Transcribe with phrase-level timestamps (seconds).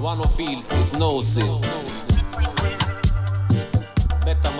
[0.00, 1.60] One who feels it knows it.
[4.24, 4.50] Better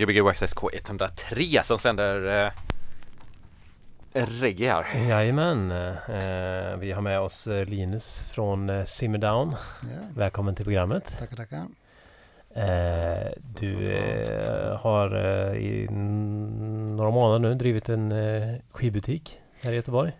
[0.00, 2.46] Gbg Waxxed K103 som sänder
[4.12, 5.08] eh, reggae här.
[5.08, 5.70] Jajamän.
[5.70, 9.56] Eh, vi har med oss eh, Linus från eh, Simmerdown.
[9.82, 11.16] Ja, Välkommen till programmet.
[11.18, 11.66] tackar, tackar.
[12.54, 15.86] Eh, du eh, har eh, i
[16.96, 20.12] några månader nu drivit en eh, skivbutik här i Göteborg.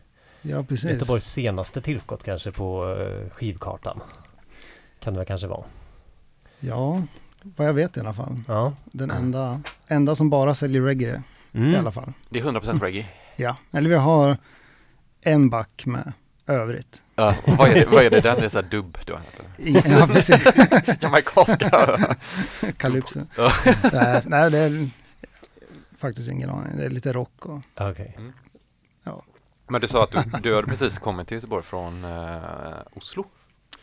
[0.43, 0.91] Ja, precis.
[0.91, 4.01] Göteborgs senaste tillskott kanske på eh, skivkartan.
[4.99, 5.65] Kan det väl kanske vara.
[6.61, 7.03] Ja,
[7.43, 8.43] vad jag vet i alla fall.
[8.49, 8.75] Ja.
[8.85, 11.23] Den enda, enda som bara säljer reggae
[11.53, 11.75] i Mm.
[11.81, 12.13] alla fall.
[12.29, 13.07] Det är 100% reggae.
[13.37, 14.37] Ja, eller vi har
[15.25, 16.13] en back med
[16.47, 17.03] övrigt.
[17.15, 18.39] Ja, och vad, är det, vad är det den?
[18.39, 19.19] Det är såhär dubb då?
[19.57, 20.45] Ja, precis.
[21.01, 21.99] Jamaicanska?
[22.77, 23.21] Calypso.
[23.37, 23.53] Ja.
[23.93, 24.91] nej, nej, det är
[25.99, 26.77] faktiskt ingen aning.
[26.77, 28.19] Det är lite rock och Okej.
[29.69, 32.39] Men du sa att du, du hade precis kommit till Göteborg från eh,
[32.95, 33.25] Oslo?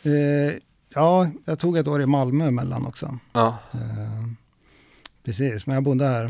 [0.02, 0.54] eh,
[0.94, 3.18] Ja, jag tog ett år i Malmö emellan också.
[3.32, 3.58] Ja.
[3.72, 4.24] Eh,
[5.24, 6.24] precis, men jag bodde här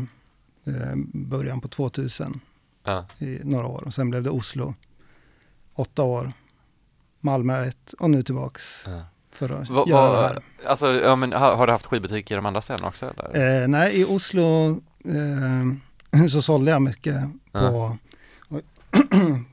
[0.65, 2.39] eh, början på 2000
[2.83, 3.05] ja.
[3.19, 3.83] i några år.
[3.85, 4.73] Och sen blev det Oslo.
[5.73, 6.31] Åtta år.
[7.19, 9.01] Malmö ett och nu tillbaks ja.
[9.31, 10.39] för att Va, göra det va, här.
[10.67, 13.13] alltså, ja, men, har, har du haft skivbutik i de andra städerna också?
[13.17, 13.61] Eller?
[13.61, 14.69] Eh, nej, i Oslo
[15.05, 17.15] eh, så sålde jag mycket
[17.51, 17.97] på,
[18.49, 18.61] oj,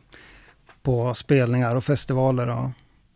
[0.82, 2.72] på spelningar och festivaler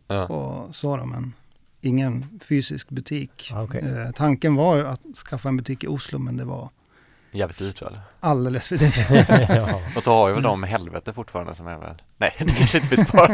[0.09, 0.97] och, och så.
[0.97, 1.33] Men
[1.81, 3.51] ingen fysisk butik.
[3.55, 3.81] Ah, okej.
[3.81, 5.01] Eh, tanken var ju att
[5.31, 6.69] skaffa en butik i Oslo, men det var
[7.33, 8.01] Jävligt dyrt eller?
[8.21, 9.49] alldeles för dyrt.
[9.57, 9.81] ja.
[9.97, 12.89] Och så har ju väl de helvete fortfarande som är väl Nej, det kanske inte
[12.89, 13.29] finns kvar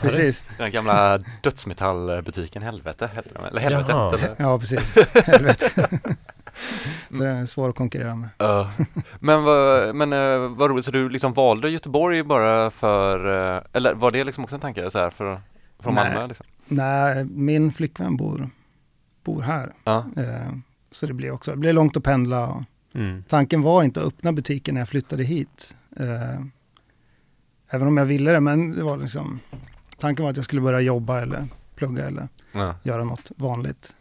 [0.00, 0.44] Precis.
[0.58, 4.14] Den gamla dödsmetallbutiken Helvete hette den Eller Helvetet Jaha.
[4.14, 4.36] eller?
[4.38, 4.94] Ja, precis.
[5.26, 5.88] Helvete.
[7.08, 8.28] så det är svårt att konkurrera med.
[8.38, 8.70] Ja.
[9.20, 13.94] Men vad, men eh, vad roligt, så du liksom valde Göteborg bara för eh, Eller
[13.94, 15.40] var det liksom också en tanke så här för,
[15.82, 16.04] från Nej.
[16.04, 16.46] Malmö liksom?
[16.68, 18.50] Nej, min flickvän bor,
[19.24, 19.72] bor här.
[19.84, 20.52] Ja, Eh,
[20.92, 22.64] så det blir också, det blir långt att pendla.
[22.94, 23.24] Mm.
[23.28, 25.74] tanken var inte att öppna butiken när jag flyttade hit.
[25.96, 26.40] Eh,
[27.70, 29.40] även om jag ville det, men det var liksom,
[29.98, 33.94] tanken var att jag skulle börja jobba eller plugga eller ja, göra något vanligt.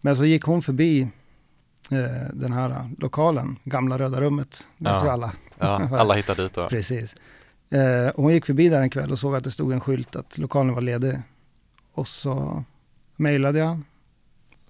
[0.00, 1.02] Men så gick hon förbi
[1.90, 5.04] eh, den här lokalen, gamla röda rummet, vet Ja.
[5.04, 5.32] ju alla.
[5.58, 7.14] ja alla hittar dit då Precis.
[7.70, 10.38] Eh, hon gick förbi där en kväll och såg att det stod en skylt att
[10.38, 11.18] lokalen var ledig.
[11.96, 12.64] Och så
[13.16, 13.80] mejlade jag,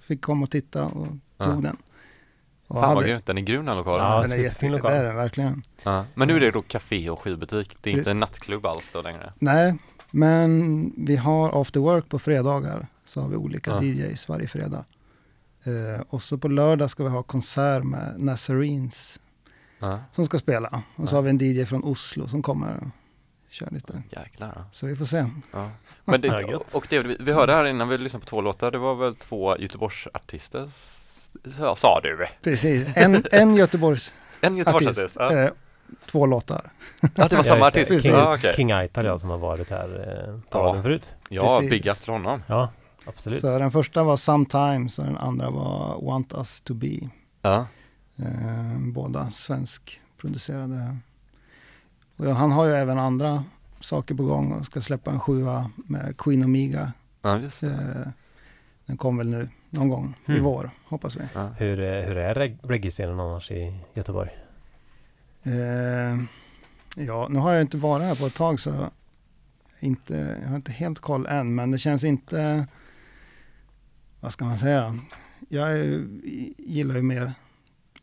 [0.01, 1.07] fick komma och titta och
[1.39, 1.45] Ja.
[1.45, 1.77] tog den.
[2.69, 4.69] Och Fan vad hade- grymt, den är grym den lokalen Ja, den är superfin jätte,
[4.69, 4.91] lokal.
[4.93, 5.63] det är den verkligen.
[5.83, 6.05] Ja.
[6.15, 9.03] Men nu är det då café och skivbutik, det är inte en nattklubb alls då
[9.03, 9.33] längre?
[9.39, 9.77] Nej,
[10.11, 12.87] men vi har after work på fredagar.
[13.05, 13.83] Så har vi olika Ja.
[13.83, 14.85] DJs varje fredag.
[15.65, 19.21] Eh, och så på lördag ska vi ha konsert med Nazarenes
[19.79, 20.83] Ja, som ska spela.
[20.97, 21.19] Och så Ja.
[21.19, 22.91] har vi en DJ från Oslo som kommer
[23.57, 24.03] kör lite.
[24.11, 24.65] jäklar.
[24.73, 25.27] Så vi får se.
[25.53, 25.71] ja.
[26.05, 28.79] Men det, och det, vi vi hörde här innan vi lyssnade på två låtar, det
[28.79, 30.71] var väl två Göteborgsartister
[31.59, 32.27] sa- sa du?
[32.43, 35.17] Precis, en, en Göteborgs En Göteborgsartist?
[35.21, 35.33] Ja.
[35.33, 35.51] eh,
[36.07, 36.71] två låtar.
[37.15, 38.03] ja, det var samma artist?
[38.03, 38.53] King, Ja, okej.
[38.57, 39.89] King Aital ja, som har varit här
[40.29, 40.83] eh, på Ja.
[40.83, 41.15] förut.
[41.31, 41.71] Ja, Precis.
[41.71, 42.43] big up till honom.
[42.47, 42.71] Ja,
[43.07, 43.41] absolut.
[43.41, 46.99] Så den första var Sometimes och den andra var Want Us To Be.
[47.43, 47.67] Ja,
[48.19, 50.97] Eh, båda svenskproducerade.
[52.17, 53.45] Och ja, han har ju även andra
[53.81, 56.93] saker på gång och ska släppa en sjua med Queen Omega.
[57.23, 57.73] ja just det.
[58.07, 58.09] Eh,
[58.87, 60.43] den kom väl nu någon gång i Mm.
[60.45, 61.21] vår, hoppas vi.
[61.35, 61.47] Ja.
[61.59, 64.31] Hur, eh, hur är reg- reggae-scenen annars i Göteborg?
[65.43, 66.17] Eh,
[66.97, 68.91] ja, nu har jag inte varit här på ett tag så
[69.81, 72.67] inte, jag har inte helt koll än, men det känns inte,
[74.21, 74.99] vad ska man säga,
[75.49, 76.07] jag är,
[76.59, 77.33] gillar ju mer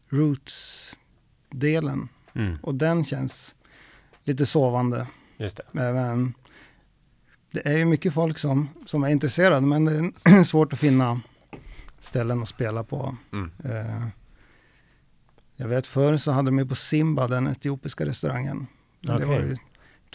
[0.09, 2.57] roots-delen Mm.
[2.61, 3.55] och den känns
[4.23, 5.07] lite sovande.
[5.37, 5.79] Just det.
[5.79, 6.33] Även,
[7.51, 11.21] det är ju mycket folk som, som är intresserade, men det är svårt att finna
[11.99, 13.15] ställen att spela på.
[13.33, 13.51] Mm.
[13.65, 14.07] Eh,
[15.55, 18.67] jag vet förr så hade de ju på Simba, den etiopiska restaurangen.
[18.99, 19.57] Men Det var ju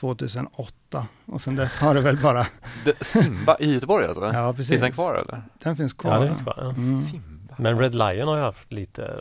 [0.01, 2.47] 2008 och sen dess har det väl bara,
[3.01, 4.31] Simba i Göteborg alltså?
[4.33, 4.69] ja precis.
[4.69, 5.43] Finns den kvar eller?
[5.59, 6.13] Den finns kvar.
[6.15, 6.55] Ja, det finns kvar.
[6.57, 6.71] Ja.
[6.71, 7.03] Mm.
[7.03, 7.55] Simba?
[7.59, 9.21] Men Red Lion har ju haft lite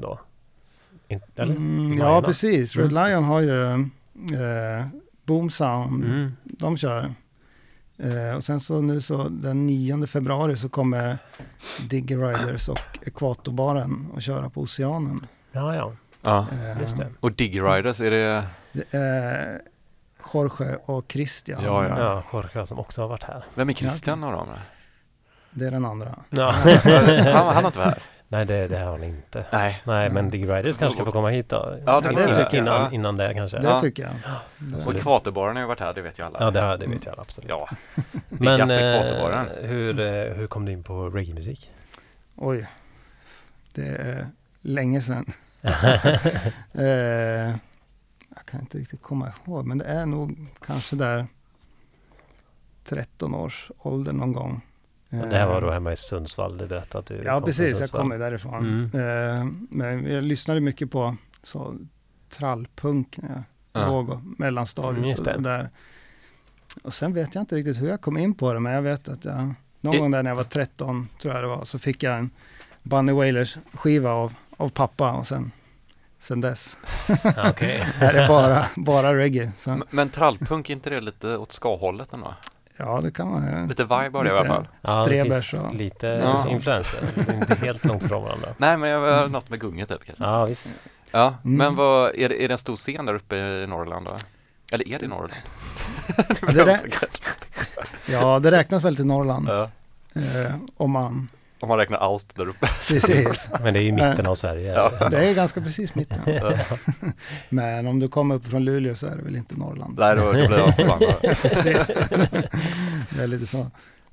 [0.00, 0.20] då,
[1.36, 1.56] eller?
[1.56, 2.76] Mm, ja, precis.
[2.76, 3.04] Red Mm.
[3.06, 4.86] Lion har ju eh,
[5.24, 6.32] Boom Sound, Mm.
[6.44, 7.14] de kör.
[7.98, 11.18] Eh, och sen så nu så den 9 februari så kommer
[11.88, 15.26] Digger Riders och Ekvatorbaren att köra på Oceanen.
[15.52, 16.46] Ja, ja, Ja.
[16.52, 17.08] Eh, just det.
[17.20, 18.44] Och Diggy Riders, är det?
[18.72, 19.60] Det är
[20.34, 21.62] Jorge och Christian.
[21.64, 21.98] Ja, ja.
[21.98, 23.44] Ja, Jorge som också har varit här.
[23.54, 24.48] Vem är Christian av dem?
[25.50, 26.18] Det är den andra.
[26.30, 26.50] Ja.
[27.34, 28.02] Han, han har inte varit här?
[28.32, 29.44] Nej, det, det har han inte.
[29.52, 29.82] Nej.
[29.84, 31.78] Nej, men Dig Riders kanske ska få komma hit då.
[31.86, 32.92] Ja, det får innan, jag.
[32.94, 33.58] innan, det kanske.
[33.58, 33.80] Det Ja.
[33.80, 34.12] tycker jag.
[34.86, 34.98] Och Det.
[34.98, 36.38] Ekvatorbaren har ju varit här, det vet ju alla.
[36.40, 37.50] Ja, det, det vet jag absolut.
[37.50, 37.68] Ja.
[38.28, 41.70] Men eh, hur, eh, hur kom du in på reggae-musik?
[42.36, 42.66] oj.
[43.74, 44.26] Det är
[44.60, 45.32] länge sedan.
[46.72, 47.50] eh,
[48.34, 51.26] jag kan inte riktigt komma ihåg, men det är nog kanske där
[52.84, 54.60] 13 års ålder någon gång.
[55.10, 57.80] Och det här var då Eh, hemma i Sundsvall, du berättade att du Ja, precis.
[57.80, 58.90] Jag kommer därifrån.
[58.94, 59.40] Mm.
[59.40, 61.76] Eh, men jag lyssnade mycket på så,
[62.30, 63.42] trallpunk när jag
[63.82, 63.86] Ja.
[63.88, 65.18] låg och mellanstadiet.
[65.18, 65.48] Mm, och, det.
[65.48, 65.70] där.
[66.82, 69.08] och sen vet jag inte riktigt hur jag kom in på det, men jag vet
[69.08, 71.78] att jag, någon I- gång där när jag var 13, tror jag det var, så
[71.78, 72.30] fick jag en
[72.82, 75.50] Bunny Wailers skiva av, av pappa och sen,
[76.20, 76.76] sen dess
[77.50, 77.86] Okej.
[78.00, 79.52] är det bara, bara reggae.
[79.56, 82.34] Så, M- Men trallpunk, är inte det lite åt ska-hållet ändå?
[82.80, 83.68] Ja, det kan man.
[83.68, 84.68] Lite vibe har det i alla fall.
[84.82, 85.74] Ja, det Strebers och...
[85.74, 86.48] lite Ja.
[86.50, 87.00] influenser.
[87.34, 88.48] Inte helt långt från varandra.
[88.58, 90.24] Nej, men jag har något med gunget typ kanske.
[90.26, 90.66] Ja, visst.
[91.10, 91.56] Ja, Mm.
[91.58, 94.16] men vad, är det, är det en stor scen där uppe i Norrland då?
[94.72, 95.32] Eller är det i Norrland?
[96.54, 96.80] Det,
[98.12, 99.48] ja, det räknas väl till Norrland.
[99.48, 99.70] Ja.
[100.14, 101.28] Eh, om man,
[101.60, 102.66] Om man räknar allt där uppe.
[102.90, 103.48] precis.
[103.62, 104.72] Men det är i mitten av Sverige.
[104.72, 105.08] Ja.
[105.08, 106.18] Det är ganska precis mitten.
[107.48, 109.98] Men om du kommer upp från Luleå så är det väl inte Norrland.
[109.98, 111.14] Nej, då, då blir jag förbannad.
[113.10, 113.58] Det är lite så.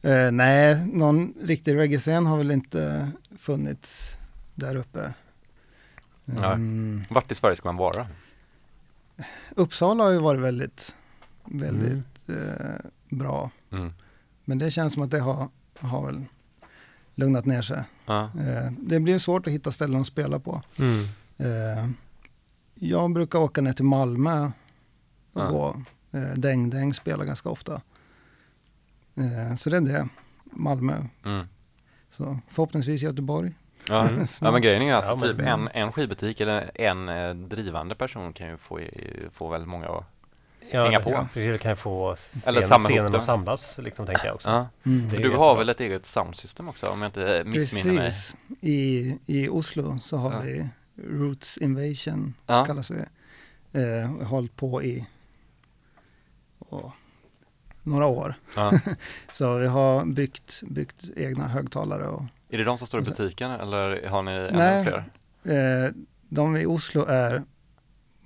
[0.02, 4.10] Eh, nej, någon riktig reggae-scen har väl inte funnits
[4.56, 5.14] där uppe.
[6.26, 6.46] Nej.
[6.54, 8.08] Mm, Vart i Sverige ska man vara?
[9.56, 10.96] Uppsala har ju varit väldigt,
[11.46, 12.50] väldigt Mm.
[12.50, 12.76] eh,
[13.10, 13.50] bra.
[13.72, 13.94] Mm.
[14.46, 15.48] Men det känns som att det har,
[15.80, 16.26] har väl
[17.18, 17.84] lugnat ner sig.
[18.06, 18.24] Ja.
[18.24, 20.62] Eh, det blir svårt att hitta ställen att spela på.
[20.78, 21.04] Mm.
[21.38, 21.90] Eh,
[22.76, 24.52] jag brukar åka ner till Malmö
[25.34, 25.48] och Ja.
[25.50, 25.82] gå.
[26.12, 27.82] Eh, Däng Däng spelar ganska ofta.
[29.16, 30.08] Eh, så det är det.
[30.44, 31.04] Malmö.
[31.26, 31.48] Mm.
[32.12, 33.52] Så förhoppningsvis Göteborg.
[33.90, 34.10] Ja.
[34.42, 37.96] Ja, men grejen är att Ja, men- typ en, en skivbutik eller en eh, drivande
[37.96, 38.80] person kan ju få,
[39.32, 40.04] få väldigt många.
[40.72, 41.12] Ja, Hänga på.
[41.12, 43.18] Ja, vi kan få scen, scenen det.
[43.18, 44.50] att samlas, liksom, tänker jag också.
[44.50, 44.68] Ja.
[44.86, 45.10] Mm.
[45.10, 48.06] Det För du har väl ett eget soundsystem också om jag inte missminner mig?
[48.06, 48.36] Precis.
[48.62, 50.40] I, I Oslo så har Ja.
[50.40, 50.68] vi
[51.04, 52.66] Roots Invasion, Ja.
[52.66, 53.00] kallas vi.
[53.82, 55.06] Eh, hållit på i
[56.60, 56.92] åh,
[57.84, 58.36] några år.
[58.56, 58.72] Ja.
[59.32, 63.52] Så vi har byggt, byggt egna högtalare och Är det de som står i butiken
[63.52, 65.04] eller har ni ännu fler?
[65.86, 65.92] Eh,
[66.30, 67.44] de i Oslo är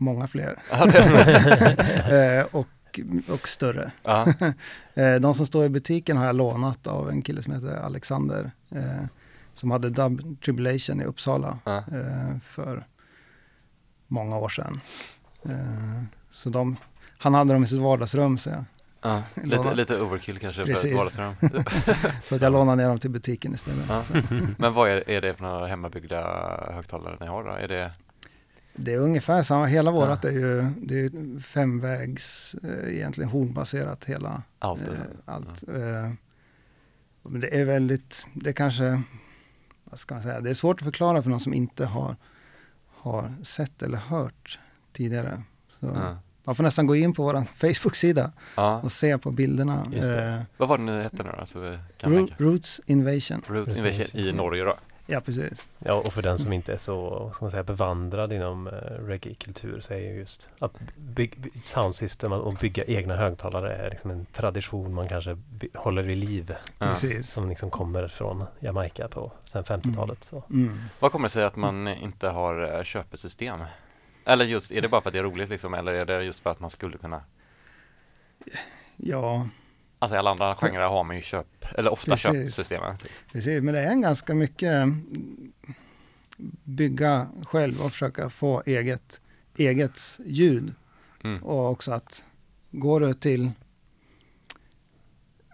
[0.02, 0.58] många fler
[2.40, 3.92] eh, och, och större.
[4.04, 4.34] ja.
[4.94, 8.52] Eh, de som står i butiken har jag lånat av en kille som heter Alexander
[8.70, 9.04] eh,
[9.54, 11.78] som hade Dub Tribulation i Uppsala Ja.
[11.78, 12.86] eh, för
[14.08, 14.82] många år sedan.
[15.46, 16.78] Eh, så de,
[17.18, 18.64] han hade dem i sitt vardagsrum så, jag,
[19.04, 19.22] Ja.
[19.44, 20.92] Lite, lite overkill kanske för Precis.
[20.92, 21.34] ett vardagsrum.
[22.24, 23.86] så att jag lånade ner dem till butiken istället.
[24.58, 26.22] Men vad är, är det för några hemmabyggda
[26.74, 27.50] högtalare ni har då?
[27.52, 27.92] Är det...
[28.76, 29.96] Det är ungefär samma, hela Ja.
[29.96, 34.82] vårat är ju det är ju femvägs, eh, egentligen hornbaserat hela Allt?
[34.82, 34.88] Eh,
[35.26, 35.64] allt.
[35.68, 36.12] Eh,
[37.24, 39.02] men det är väldigt, det är kanske,
[39.84, 42.16] vad ska man säga, det är svårt att förklara för någon som inte har,
[42.88, 44.60] har sett eller hört
[44.94, 45.42] tidigare.
[45.80, 46.18] Så Ja.
[46.44, 48.82] Man får nästan gå in på vår Facebook-sida Ja.
[48.84, 49.74] och se på bilderna.
[49.94, 51.46] Eh, Vad var det nu hette nu då?
[51.46, 52.28] Så vi kan Ro-.
[52.38, 53.42] Roots Invasion.
[53.48, 53.84] Root Precis.
[53.84, 54.78] Invasion i Norge då?
[55.12, 55.66] Ja, precis.
[55.80, 58.74] Ja, och för den som inte är så ska man säga, bevandrad inom uh,
[59.08, 64.12] reggae-kultur så är ju just att bygg, by- soundsystem och bygga egna högtalare är liksom
[64.12, 65.38] en tradition man kanske
[65.74, 66.56] håller vid liv.
[66.80, 66.86] Ja.
[66.86, 67.32] precis.
[67.32, 70.24] Som liksom kommer från Jamaica på sen 50-talet.
[70.24, 70.44] Så.
[70.50, 70.78] Mm.
[71.00, 73.60] Vad kommer det sig att man inte har eh, köpesystem?
[74.26, 75.74] Eller just, är det bara för att det är roligt liksom?
[75.74, 77.22] Eller är det just för att man skulle kunna
[78.98, 79.48] Ja,
[80.02, 82.32] Alltså i alla andra genrer har man ju köp, eller ofta Precis.
[82.32, 82.98] köpsystemen.
[82.98, 83.12] Typ.
[83.32, 83.64] precis.
[83.64, 85.52] Men det är en ganska mycket mm,
[86.64, 89.22] bygga själv och försöka få eget,
[89.58, 90.74] eget ljud.
[91.24, 91.44] Mm.
[91.44, 92.22] Och också att
[92.72, 93.52] går du till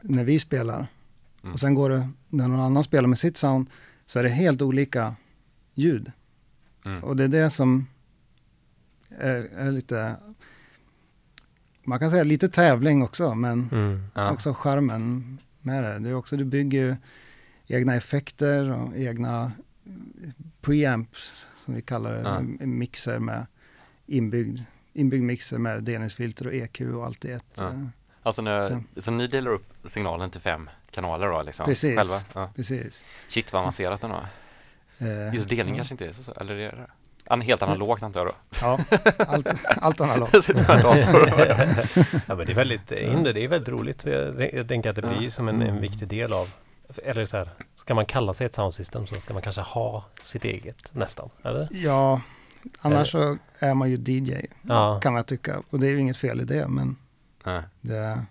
[0.02, 0.88] när vi spelar
[1.44, 1.54] Mm.
[1.54, 3.70] och sen går du när någon annan spelar med sitt sound
[4.06, 5.16] så är det helt olika
[5.74, 6.12] ljud.
[6.86, 7.04] Mm.
[7.04, 7.88] Och det är det som
[9.10, 10.16] är, är lite,
[11.88, 14.08] man kan säga lite tävling också, men Mm.
[14.14, 14.32] Ja.
[14.32, 16.00] också charmen med det.
[16.00, 16.98] Det är också, du bygger
[17.68, 19.52] egna effekter och egna
[20.62, 22.66] preamps, som vi kallar det, Ja.
[22.66, 23.46] mixer med
[24.06, 24.60] inbyggd,
[24.94, 27.44] inbyggd mixer med delningsfilter och EQ och allt i ett.
[27.56, 27.68] Ja.
[27.68, 27.86] eh,
[28.24, 31.66] Alltså när, så ni delar upp signalen till fem kanaler då liksom?
[31.66, 31.98] Precis.
[31.98, 32.22] Själva?
[32.34, 32.52] Ja.
[32.56, 33.04] Precis.
[33.30, 34.28] Shit vad avancerat den var.
[34.98, 36.88] Eh, Just delning kanske inte är så, eller är det?
[37.30, 38.34] An, helt analogt antar jag då?
[38.62, 38.80] Ja,
[39.28, 40.32] allt, allt analogt.
[40.44, 41.30] Sitter med en dator
[42.28, 44.06] Ja, men det är väldigt inre, det är väldigt roligt.
[44.06, 46.50] Jag, jag tänker att det blir som en, en viktig del av
[47.04, 50.46] eller så här, ska man kalla sig ett soundsystem så ska man kanske ha sitt
[50.46, 51.68] eget nästan, eller?
[51.72, 52.22] Ja,
[52.80, 55.62] annars så är man ju DJ, Ja, kan man tycka.
[55.70, 56.96] Och det är ju inget fel i det, men
[57.44, 57.62] Nej.
[57.82, 58.26] det,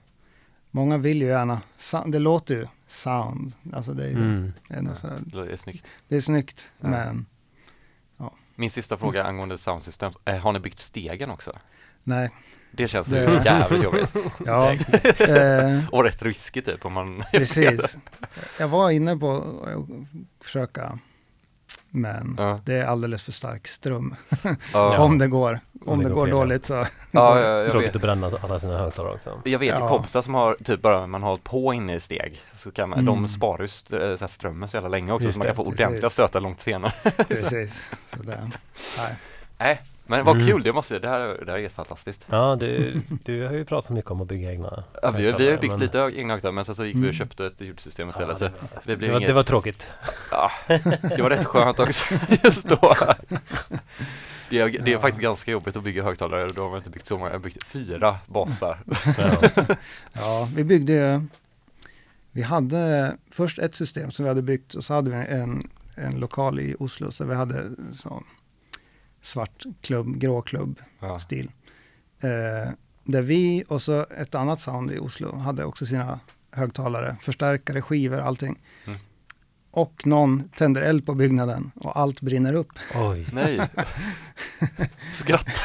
[0.70, 1.60] många vill ju gärna,
[2.06, 4.52] det låter ju sound, alltså det är ju mm.
[4.70, 5.86] ändå sådär, Det är snyggt.
[6.08, 6.88] det är snyggt, Ja.
[6.88, 7.35] men ja,
[8.56, 10.12] Min sista fråga angående sound system.
[10.24, 11.52] Eh, har ni byggt stegen också?
[12.02, 12.30] Nej,
[12.70, 14.12] Det känns Det- jävligt jobbigt.
[14.46, 14.72] ja,
[15.18, 17.22] eh, Och rätt riskigt typ om man...
[17.32, 17.96] precis.
[18.58, 20.98] Jag var inne på att försöka,
[21.96, 22.60] men Ja.
[22.64, 24.14] det är alldeles för stark ström.
[24.72, 25.60] Ja, Om det går.
[25.86, 26.74] Om, det det går går dåligt så.
[26.74, 27.96] ja, ja, jag Tråkigt vet.
[27.96, 29.40] att bränna alla sina högtalare också.
[29.44, 29.88] Jag vet ju Ja.
[29.88, 33.18] kompisar som har typ bara man har på inne i steg så kan man, de
[33.18, 33.28] Mm.
[33.28, 35.56] sparar ju st- så här strömmen så jävla länge också Just så man det, kan
[35.56, 36.12] få ordentliga precis.
[36.12, 36.92] stötar långt senare.
[37.28, 37.90] Precis.
[38.16, 38.50] Så det,
[38.98, 39.16] nej.
[39.58, 40.46] Nej, men vad Mm.
[40.48, 42.26] kul, det måste det här, det här är fantastiskt.
[42.30, 45.58] Ja, du, du har ju pratat mycket om att bygga egna Ja, vi, vi har
[45.58, 47.12] byggt men- lite egna högtalare men sen så gick vi och Mm.
[47.12, 49.42] köpte ett ljudsystem Ja, istället det, så var, det blev det, var, inget, det var
[49.42, 49.90] tråkigt.
[50.30, 50.50] ja,
[51.16, 52.14] det var rätt skönt också
[52.44, 52.94] just då.
[54.50, 54.98] Det är, det är Ja.
[55.00, 57.40] faktiskt ganska jobbigt att bygga högtalare, då har man inte byggt så många, jag har
[57.40, 58.78] byggt fyra basar.
[59.18, 59.74] Ja.
[60.12, 61.20] Ja, vi byggde ju,
[62.32, 66.20] vi hade först ett system som vi hade byggt och så hade vi en, en
[66.20, 68.22] lokal i Oslo så vi hade så
[69.26, 71.18] svart klubb, grå klubb Ja.
[71.18, 71.50] stil.
[72.20, 72.72] Eh,
[73.04, 78.18] där vi och så ett annat sound i Oslo hade också sina högtalare, förstärkare, skivor,
[78.20, 78.58] allting.
[78.86, 78.98] Mm.
[79.76, 82.68] Och någon tänder eld på byggnaden och allt brinner upp.
[82.94, 83.26] Oj.
[83.32, 83.60] Nej.
[85.12, 85.60] Skratt.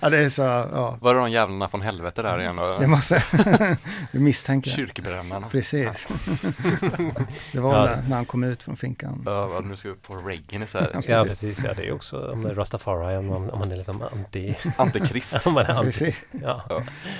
[0.00, 2.78] Ja, det är så, ja, Var det de jävlarna från helvete där igen då?
[2.78, 3.22] det måste,
[4.12, 4.70] vi misstänker.
[4.70, 5.48] Kyrkbrännarna.
[5.48, 6.08] Precis.
[7.52, 7.84] det var Ja.
[7.84, 9.22] när, när han kom ut från finkan.
[9.26, 11.00] Ja, nu ska vi på reggae så här.
[11.08, 11.64] Ja, precis.
[11.64, 14.56] Ja, det är också om det är Rastafari, om man, om man är liksom anti...
[14.76, 15.46] Antikrist.
[15.46, 16.14] om man är anti Precis.
[16.30, 16.62] ja.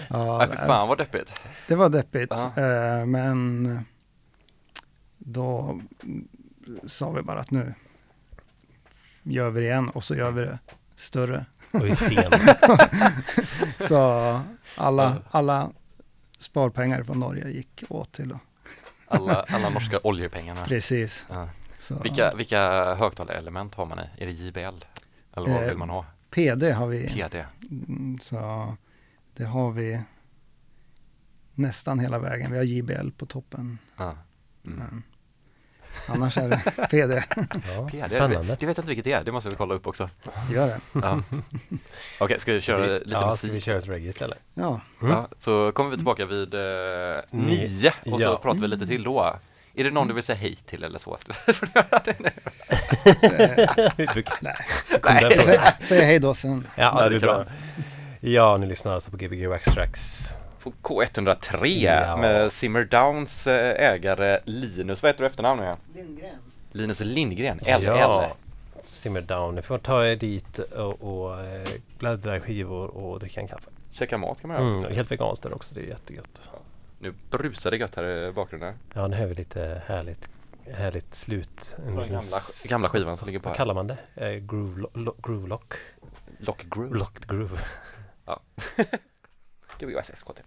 [0.08, 1.32] Ja, Nej, fy fan vad deppigt.
[1.68, 2.62] Det var deppigt, Ja.
[2.62, 3.84] eh, men
[5.24, 5.80] då
[6.86, 7.74] sa vi bara att nu
[9.22, 10.58] gör vi det igen och så gör vi det
[10.96, 11.46] större.
[11.72, 12.32] Och i sten.
[13.78, 14.40] Så
[14.76, 15.70] alla, alla
[16.38, 18.40] sparpengar från Norge gick åt till att,
[19.06, 20.64] Alla, alla norska oljepengarna.
[20.64, 21.26] precis.
[21.30, 21.48] Ja.
[22.02, 24.22] Vilka, vilka högtalarelement har man i?
[24.22, 24.84] Är det JBL?
[25.36, 26.04] Eller vad Eh, vill man ha?
[26.30, 27.44] PD har vi, PD?
[27.70, 28.36] mm, så
[29.36, 30.02] det har vi
[31.54, 32.50] nästan hela vägen.
[32.52, 33.78] Vi har JBL på toppen.
[33.96, 34.04] Ja.
[34.66, 34.78] Mm.
[34.78, 35.02] Men
[36.08, 37.22] annars är det PD,
[37.76, 38.36] Ja, PD, spännande.
[38.38, 40.08] Det, det vet jag inte vilket det är, det måste vi kolla upp också.
[40.52, 40.78] gör det.
[40.92, 41.22] Ja.
[42.20, 43.50] Okej, ska vi köra lite ja, musik?
[43.50, 44.38] ska vi köra ett reggae istället?
[44.54, 45.12] Ja, Mm.
[45.12, 46.60] Ja, så kommer vi tillbaka vid eh,
[47.30, 49.36] nio och så pratar vi lite till då.
[49.74, 51.18] Är det någon du vill säga hej till eller så?
[53.96, 54.56] Vi brukar- nej.
[55.00, 56.66] Kom där från- Säg, säg hej då sen.
[56.76, 57.44] Ja, det det blir bra.
[58.20, 60.29] Ja, ni lyssnar alltså på Gbg Wax Tracks.
[60.62, 62.16] På K103 Ja.
[62.16, 65.78] med Simmer Downs eh, ägare Linus, vad heter du efternamn nu igen?
[65.94, 66.36] Lindgren.
[66.72, 67.82] Linus Lindgren, LL.
[67.84, 68.32] Ja,
[68.82, 69.54] Simmer Down.
[69.54, 71.68] Ni får ta er dit och, och eh,
[71.98, 73.70] bläddra i skivor och dricka en kaffe.
[73.92, 74.94] Käka mat kan man göra Mm, också.
[74.94, 76.40] helt veganskt där också, det är jättegött.
[76.98, 78.74] Nu brusar det gött här i bakgrunden.
[78.94, 80.30] Ja, nu hör vi lite härligt,
[80.72, 81.70] härligt slut.
[81.76, 83.56] En Från liten gamla- gamla skivan som ligger på Vad här.
[83.56, 83.96] kallar man det?
[84.14, 85.74] Eh, groove, lo, lo, groove lock?
[86.38, 86.98] Lock Groove.
[86.98, 87.58] Locked groove.
[89.78, 90.40] Gbg Access KT.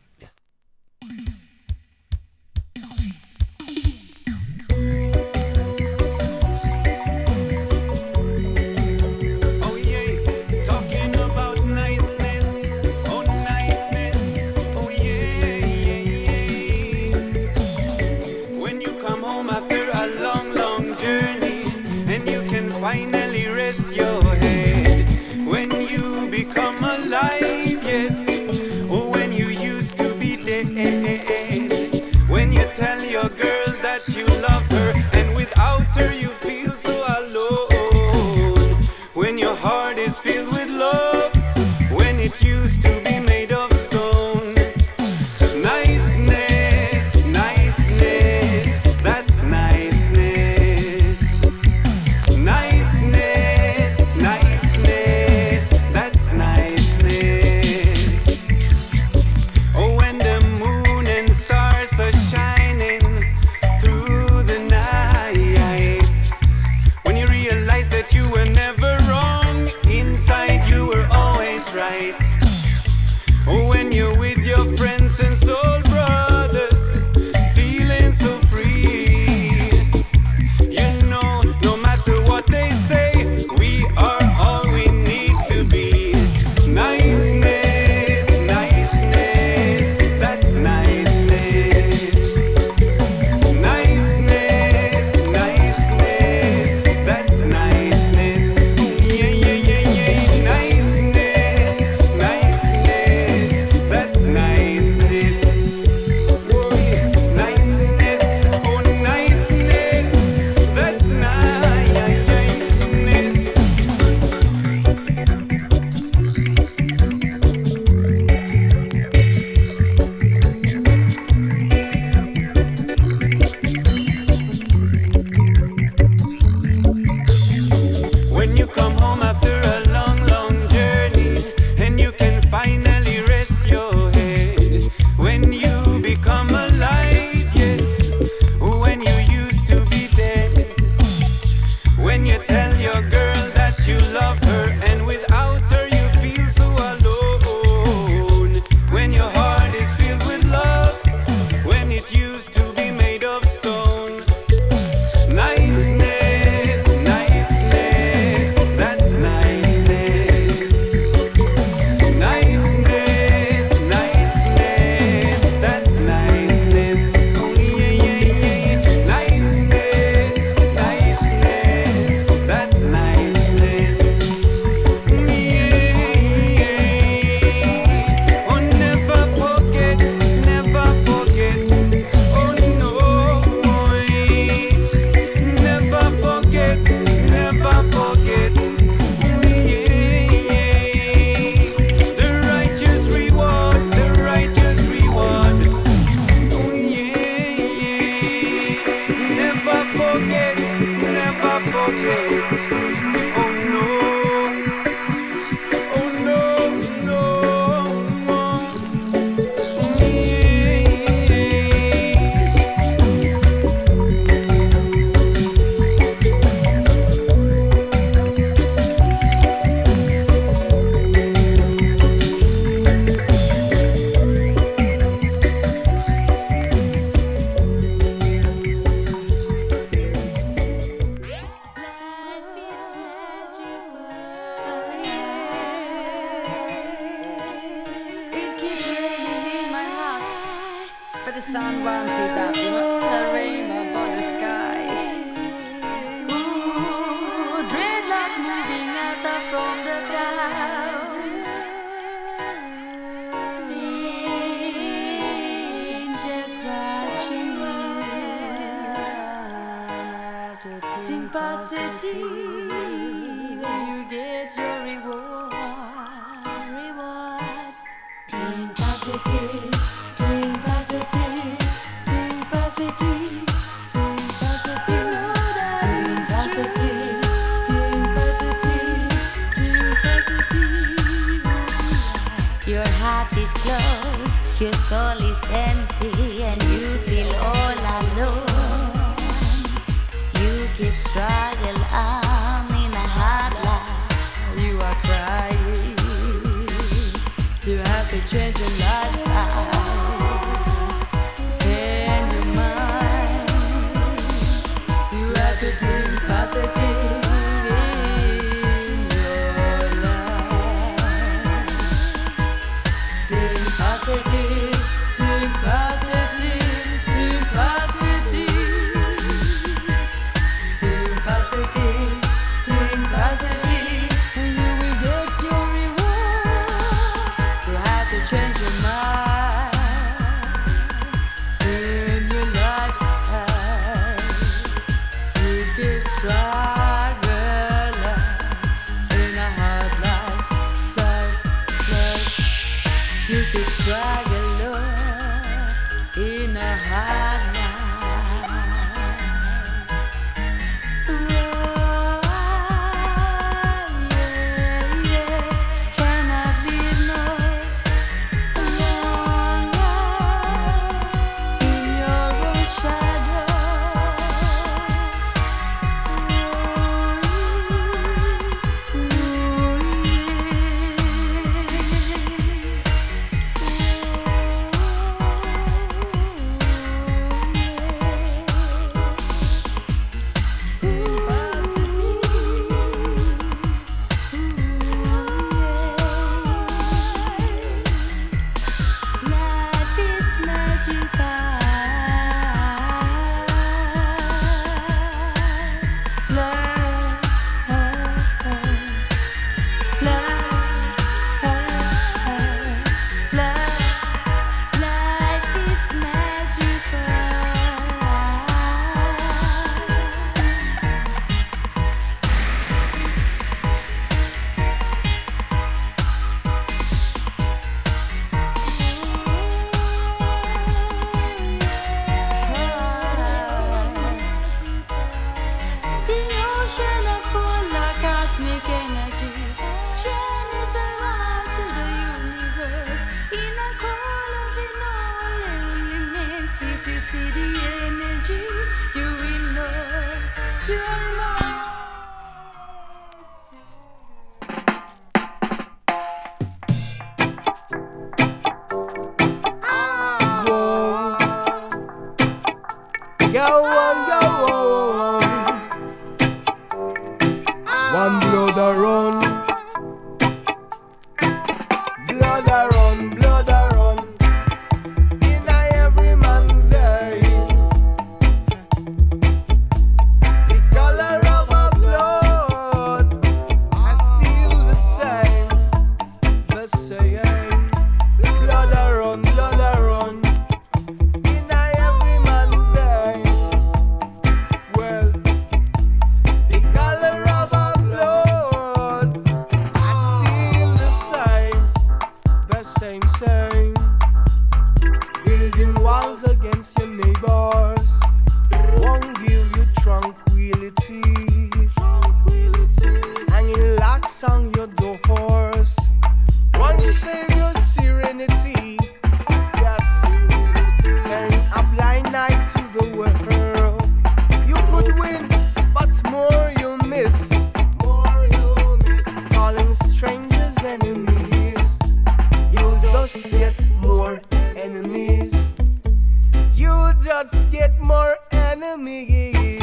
[528.64, 529.62] enemies.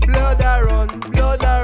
[0.00, 1.63] Blood I run, blood I run.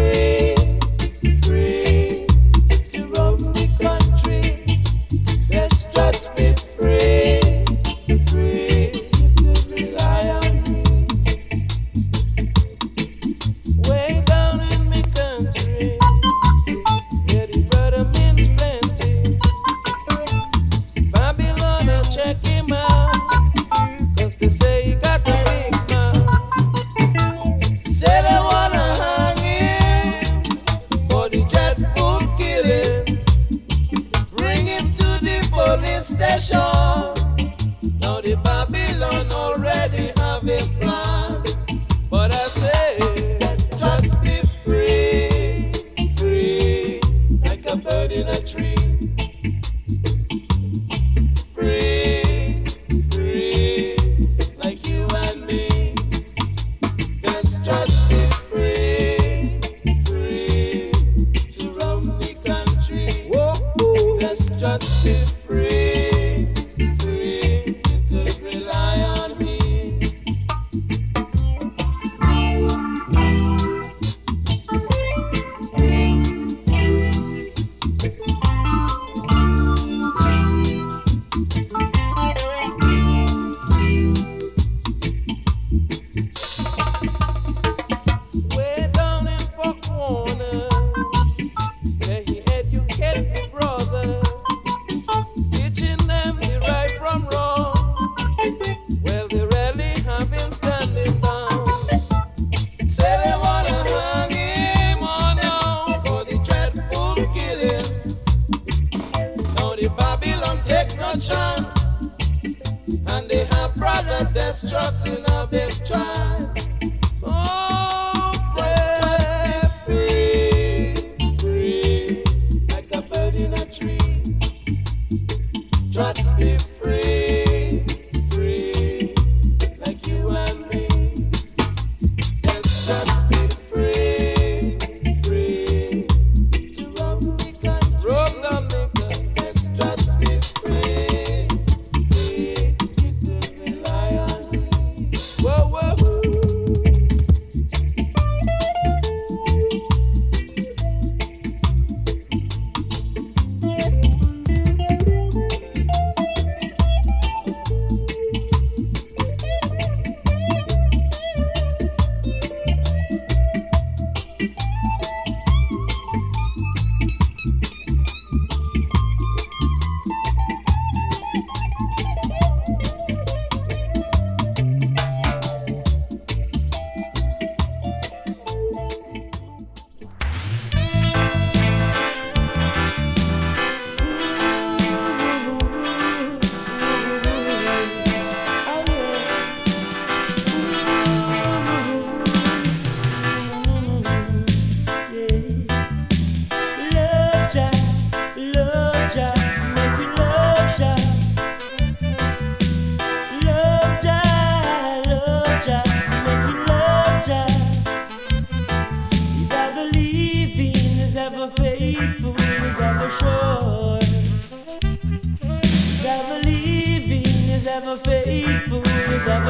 [0.00, 0.29] Free,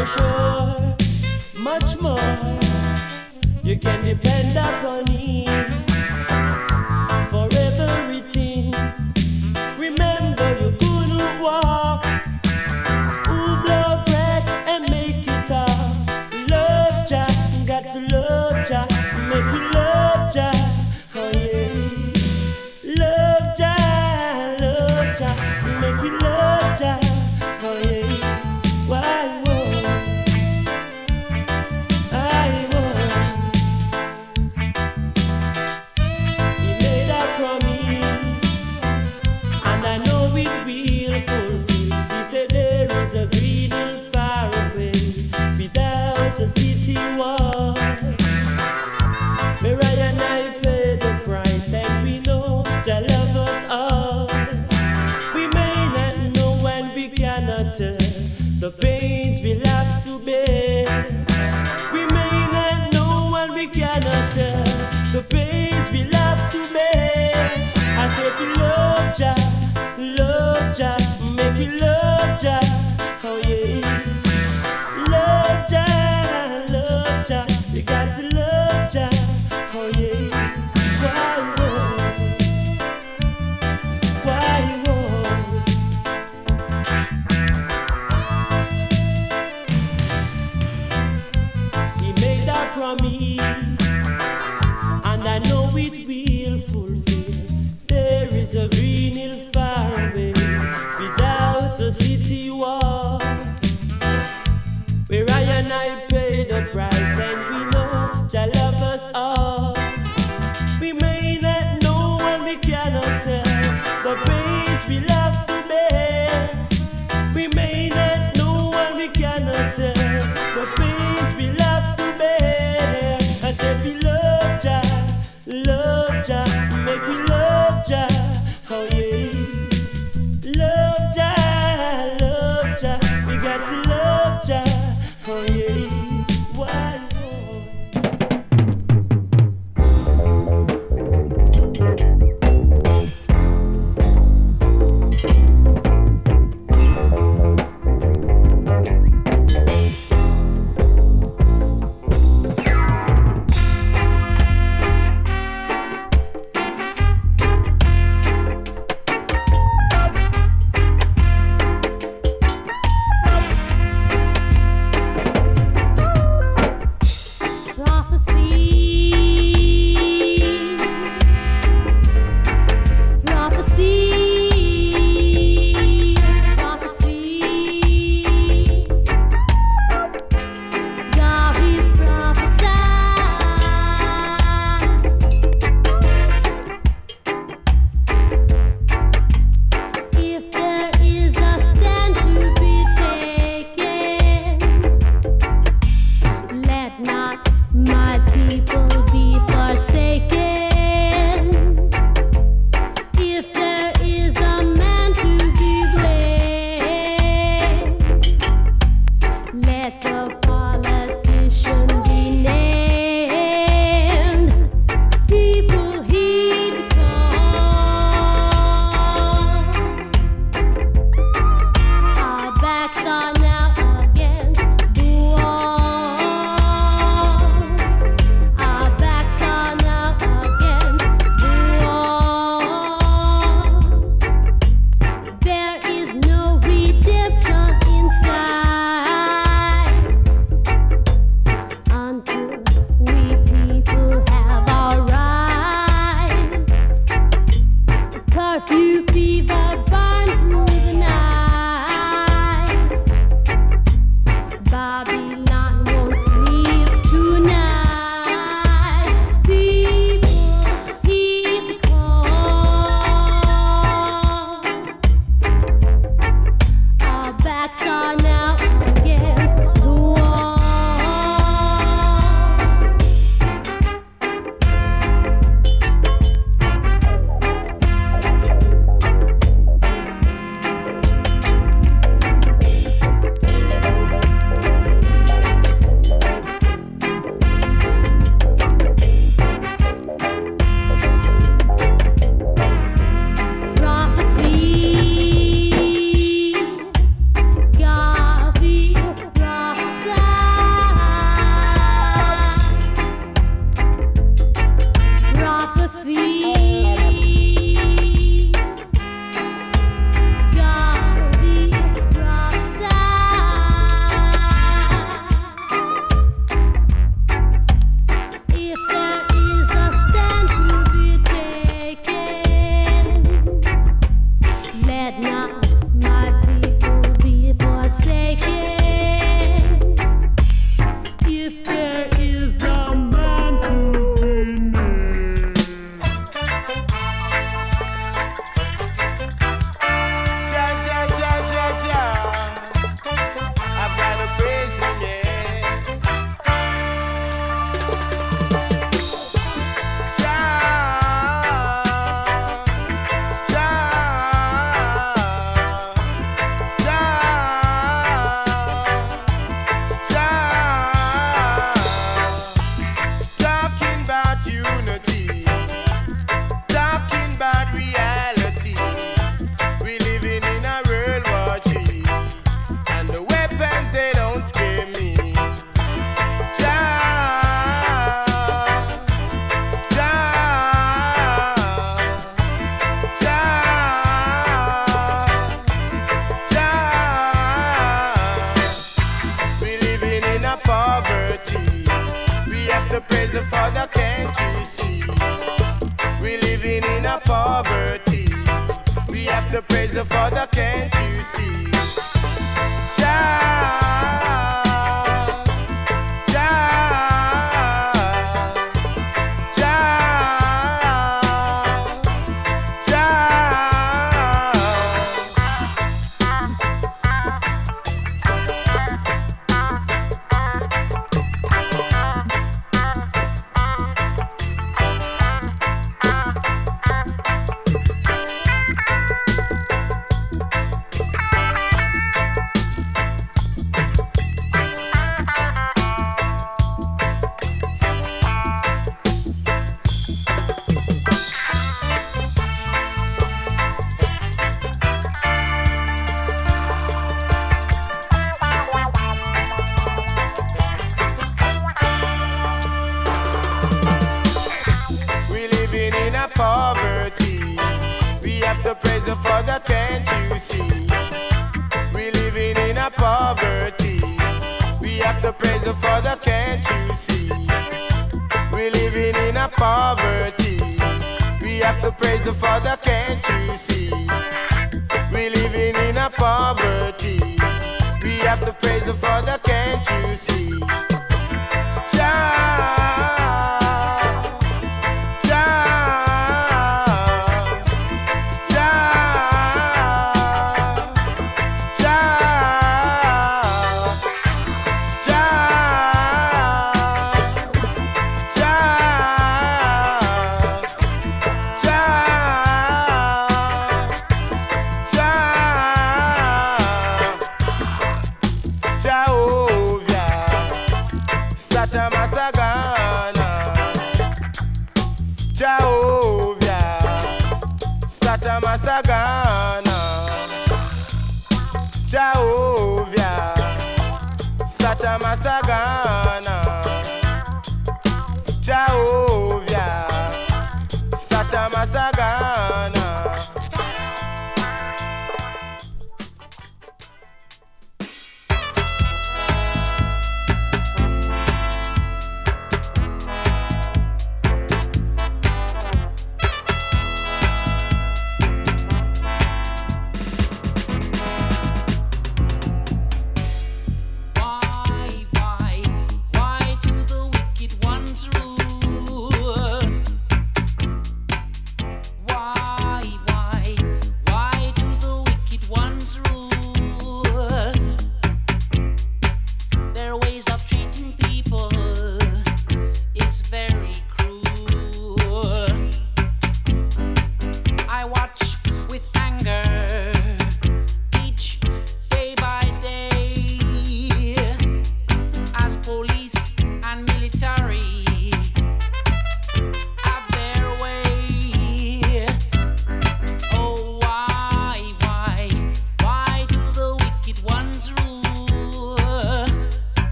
[0.00, 1.62] for sure.
[1.62, 2.58] Much more,
[3.62, 4.39] you can depend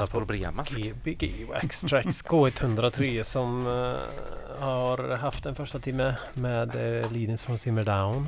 [0.00, 0.68] lyssnar på Problemas.
[0.74, 7.58] Gbg Wax Tracks K103 som eh, har haft en första timme med uh, Linus från
[7.58, 8.26] Simmerdown.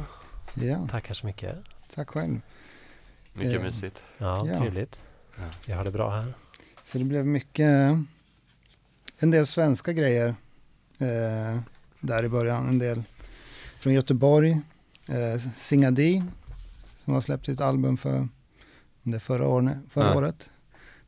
[0.55, 1.57] Ja, Tackar så mycket.
[1.95, 2.41] tack själv.
[3.33, 4.03] Mycket Eh, mysigt.
[4.19, 4.59] Ja, Ja.
[4.59, 5.03] trevligt.
[5.37, 5.43] Ja.
[5.67, 6.35] Jag har det bra här.
[6.85, 7.97] Så det blev mycket,
[9.19, 10.35] en del svenska grejer
[12.01, 12.69] där i början.
[12.69, 13.03] En del
[13.79, 14.61] från Göteborg.
[15.07, 16.23] Eh, Singadi
[17.05, 18.19] som har släppt sitt album för
[19.05, 20.17] om det förra, året, förra Ja.
[20.17, 20.49] året.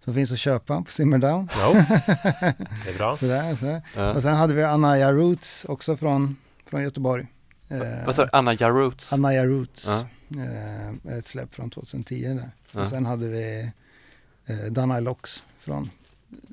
[0.05, 1.49] Som finns att köpa på Simmerdown.
[1.61, 1.73] Jo,
[2.85, 3.17] det är bra.
[3.17, 3.83] Sådär, sådär.
[3.97, 4.15] Ja.
[4.15, 6.37] Och sen hade vi Anaya Roots också från,
[6.67, 7.27] från Göteborg.
[7.69, 8.31] Eh, Vad sa du?
[8.33, 9.13] Anna Jaroots?
[9.13, 9.87] Anaya Roots.
[9.87, 10.05] Ja.
[10.43, 12.51] Eh, ett släpp från 2010 där.
[12.73, 12.83] Ja.
[12.83, 13.73] Och sen hade vi
[14.47, 15.91] eh, Danai Locks från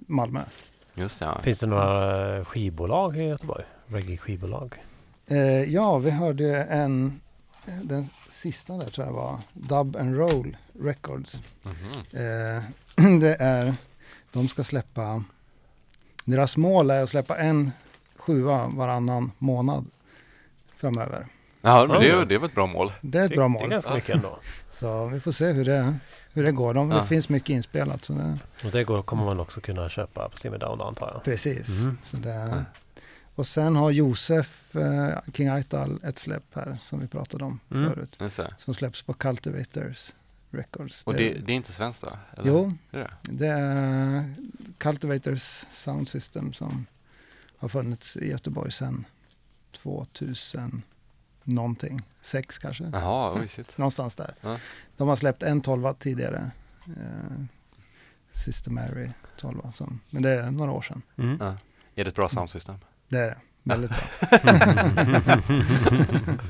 [0.07, 0.41] Malmö.
[0.93, 1.39] Just det, ja.
[1.41, 3.63] Finns det några eh, skivbolag i Göteborg?
[3.87, 4.73] Reggae-skivbolag?
[5.27, 7.21] Eh, ja, vi hörde en,
[7.83, 11.41] den sista där tror jag var, Dub and Roll Records.
[11.63, 11.75] Mhm.
[12.11, 13.75] Eh, det är,
[14.31, 15.23] de ska släppa,
[16.25, 17.71] deras mål är att släppa en
[18.17, 19.85] sjua varannan månad
[20.77, 21.25] framöver.
[21.61, 22.91] Ja, men det, det är väl ett bra mål.
[23.01, 23.69] Det är ett Det, bra det är mål.
[23.69, 24.39] ganska mycket ändå.
[24.71, 25.95] Så vi får se hur det,
[26.33, 26.73] hur det går.
[26.73, 26.97] De, Ja.
[27.01, 28.05] Det finns mycket inspelat.
[28.05, 31.23] Så det, Och det går, kommer man också kunna köpa på Simmerdown antar jag.
[31.23, 31.69] precis.
[31.69, 31.97] Mhm.
[32.05, 32.63] Så det, Ja.
[33.35, 37.89] och sen har Josef eh, King Aital ett släpp här som vi pratade om Mm.
[37.91, 38.19] förut.
[38.57, 40.11] Som släpps på Cultivators
[40.51, 41.03] Records.
[41.03, 42.19] Och det, det är inte svenskt va?
[42.37, 42.49] Eller?
[42.51, 43.11] Jo, Det är det?
[43.31, 44.33] det är
[44.77, 46.85] Cultivators Sound System som
[47.57, 49.05] har funnits i Göteborg sedan
[49.71, 50.81] 2000
[51.43, 52.83] någonting, sex kanske.
[52.93, 53.71] Jaha, oj shit.
[53.77, 54.33] Någonstans där.
[54.41, 54.57] Ja.
[54.97, 56.51] De har släppt en tolva tidigare.
[56.85, 57.43] Eh,
[58.33, 61.01] Sister Mary 12 som, men det är några år sedan.
[61.17, 61.37] Mm.
[61.39, 61.57] Ja.
[61.95, 62.75] Är det ett bra soundsystem?
[63.07, 63.37] Det är det.
[63.63, 63.99] Väldigt bra.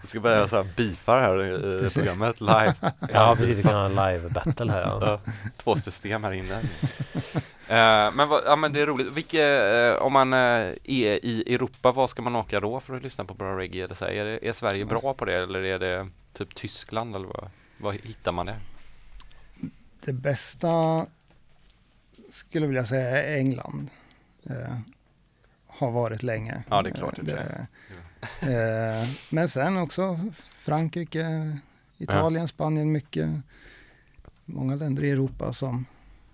[0.00, 1.94] Jag ska börja så här beefa här i Precis.
[1.94, 2.74] programmet live.
[3.12, 3.58] Ja, precis.
[3.58, 4.80] Vi kan ha en live-battle här.
[4.82, 5.20] Ja.
[5.56, 6.60] Två system här inne.
[7.70, 9.12] Eh, men, vad, ja, men det är roligt.
[9.12, 9.44] Vilka,
[9.76, 10.38] eh, om man eh,
[10.84, 13.84] är i Europa, var ska man åka då för att lyssna på bra reggae?
[13.84, 17.26] Eller så är, det, är Sverige bra på det eller är det typ Tyskland eller
[17.26, 18.56] vad, vad hittar man det?
[20.04, 21.06] Det bästa
[22.30, 23.90] skulle jag vilja säga är England.
[25.66, 26.62] Har varit länge.
[26.68, 27.66] Ja, det är klart Eh, det
[28.40, 30.20] eh, men sen också
[30.52, 31.58] Frankrike,
[31.98, 33.28] Italien, Spanien mycket.
[34.44, 35.86] Många länder i Europa som,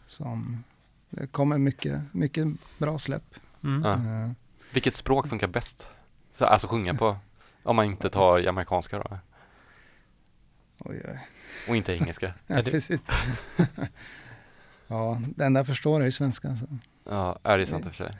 [0.08, 0.64] som
[1.10, 2.46] det kommer mycket, mycket
[2.78, 3.34] bra släpp.
[3.64, 3.82] Mm.
[3.84, 3.92] Ja.
[3.94, 4.30] Eh,
[4.72, 5.90] Vilket språk funkar bäst?
[6.34, 7.16] Så, alltså sjunga på,
[7.62, 9.18] om man inte tar jamaicanska då?
[10.78, 11.18] oj, oj.
[11.68, 12.34] Och inte engelska?
[12.46, 13.00] Ja, precis.
[14.86, 16.56] ja, det enda jag förstår är ju svenska.
[16.56, 16.66] Så.
[17.04, 18.18] Ja, är det sant i och för sig.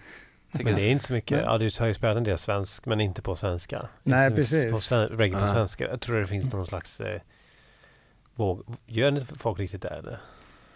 [0.51, 1.41] Men det är inte så mycket.
[1.43, 3.77] Ja, du har ju spelat en del svensk, men inte på svenska.
[3.77, 4.73] Inte Nej, mycket precis.
[4.73, 5.53] På sven- reggae på Ja.
[5.55, 5.85] svenska.
[5.89, 7.21] Jag tror det finns någon slags eh,
[8.35, 8.77] våg.
[8.87, 9.89] Gör inte folk riktigt det?
[9.89, 10.21] eller?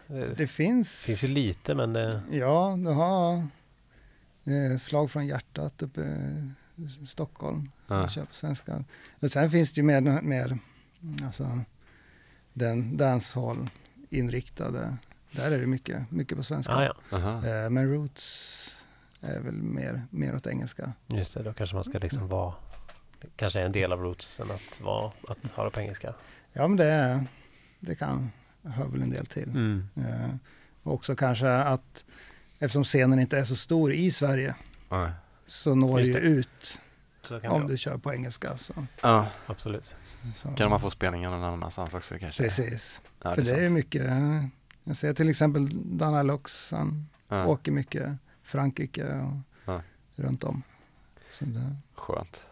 [0.06, 2.22] Det Det finns, finns ju lite, men det...
[2.30, 3.34] ja, du har
[4.44, 6.00] eh, Slag från hjärtat uppe
[6.76, 7.70] i Stockholm.
[7.86, 8.08] Ja.
[8.08, 8.84] Kör på svenska.
[9.20, 10.58] Och sen finns det ju mer, mer
[11.24, 11.60] alltså,
[12.52, 13.70] den dancehall
[14.10, 14.96] inriktade.
[15.32, 16.72] Där är det mycket, mycket på svenska.
[16.72, 17.46] Ah, ja, Aha.
[17.46, 18.76] Eh, men Roots
[19.20, 20.92] är väl mer, mer åt engelska.
[21.06, 21.42] just det.
[21.42, 22.54] Då kanske man ska liksom vara...
[23.36, 26.14] Kanske en del av rootsen att, vara, att ha det på engelska.
[26.52, 27.24] Ja, men det, är-
[27.80, 28.30] det kan,
[28.62, 29.48] hör väl en del till.
[29.48, 29.88] Mm.
[29.96, 30.30] Eh,
[30.82, 32.04] och också kanske att
[32.58, 34.54] eftersom scenen inte är så stor i Sverige
[34.88, 35.10] Ja.
[35.46, 36.18] så når det ju det.
[36.18, 36.78] ut
[37.22, 38.56] Så kan om det du kör på engelska.
[38.58, 39.26] Så, Ja.
[39.46, 39.96] Absolut.
[40.36, 40.48] så.
[40.48, 42.42] Kan man få spelningar någon annanstans också kanske?
[42.42, 43.00] Precis.
[43.22, 44.10] Ja, För det är ju mycket,
[44.84, 45.68] jag ser till exempel
[45.98, 47.46] Dana Lox, han Ja.
[47.46, 48.12] åker mycket
[48.50, 49.82] Frankrike och Ja.
[50.16, 50.62] runt om.
[51.30, 52.44] Så det, Skönt.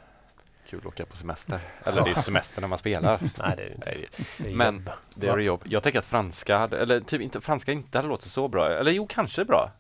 [0.68, 1.61] Kul att åka på semester.
[1.84, 3.20] Eller det är ju semester när man spelar.
[3.38, 4.90] Nej, det är, Nej, det är Men- jobb.
[5.14, 5.62] det är jobb.
[5.64, 8.68] Jag tänker att franska, hade, eller typ inte, franska inte hade låtit så bra.
[8.70, 9.70] Eller jo, kanske bra.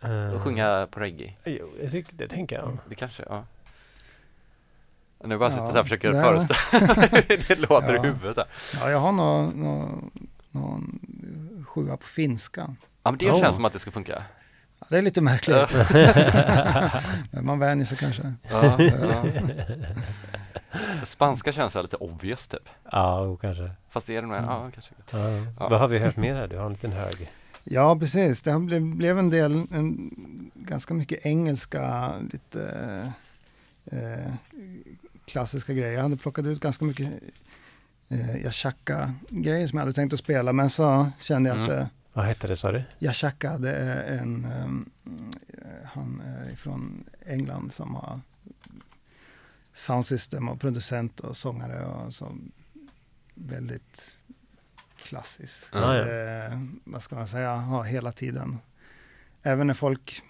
[0.00, 1.34] Eh, Att sjunga på reggae.
[1.44, 2.78] Jo, jag tycker, det tänker jag.
[2.88, 3.44] Det kanske, ja.
[5.24, 6.94] Nu bara sitter Ja, så här och försöker det- föreställa
[7.48, 8.04] det låter Ja.
[8.04, 8.36] i huvudet.
[8.36, 8.46] Där.
[8.80, 10.10] ja, jag har någon, någon,
[10.50, 11.00] någon
[11.68, 12.74] sjua på finska.
[13.02, 13.40] Ja, men det Oh.
[13.40, 14.24] känns som att det ska funka.
[14.88, 15.56] Det är lite märkligt.
[17.30, 18.32] Men man vänjer sig kanske.
[18.50, 19.24] Ja, ja.
[21.04, 22.68] Spanska känns lite obvious typ.
[22.92, 23.70] Ja, kanske.
[23.90, 24.94] Fast är det nog, ja kanske.
[25.10, 25.18] Ja.
[25.58, 25.68] Ja.
[25.68, 26.46] Vad har vi hört mer här?
[26.48, 27.30] Du har en liten hög.
[27.64, 28.42] Ja, precis.
[28.42, 30.10] Det blev en del, en,
[30.54, 32.62] ganska mycket engelska, lite
[33.84, 34.32] eh,
[35.26, 35.92] klassiska grejer.
[35.92, 37.08] Jag hade plockat ut ganska mycket
[38.08, 41.80] eh, Yashaka-grejer som jag hade tänkt att spela, men så kände jag att Mm.
[41.80, 42.82] eh, Vad hette det sa du?
[42.98, 44.70] Yashaka, det är en, eh,
[45.84, 48.20] han är ifrån England som har
[49.74, 52.36] soundsystem och producent och sångare och så
[53.34, 54.16] väldigt
[54.96, 55.64] klassisk.
[55.72, 56.06] Ja, ja.
[56.08, 58.58] Eh, vad ska man säga, ha hela tiden.
[59.42, 60.22] Även när folk,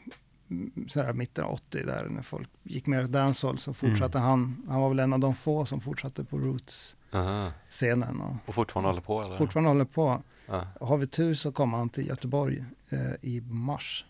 [0.51, 4.63] mm, sådär mitten av 80 där, när folk gick mer åt dancehall så fortsatte han,
[4.69, 9.01] han var väl en av de få som fortsatte på Roots-scenen och Och fortfarande håller
[9.03, 9.37] på eller?
[9.37, 10.23] fortfarande håller på.
[10.47, 10.67] Ja.
[10.81, 14.05] Har vi tur så kommer han till Göteborg eh, i mars.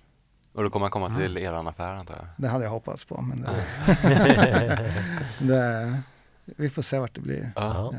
[0.53, 2.26] Och då kommer han komma till eran affär antar jag?
[2.37, 3.51] Det hade jag hoppats på, men det,
[5.39, 6.03] det,
[6.57, 7.53] vi får se vart det blir.
[7.57, 7.93] Ja.
[7.95, 7.99] Eh,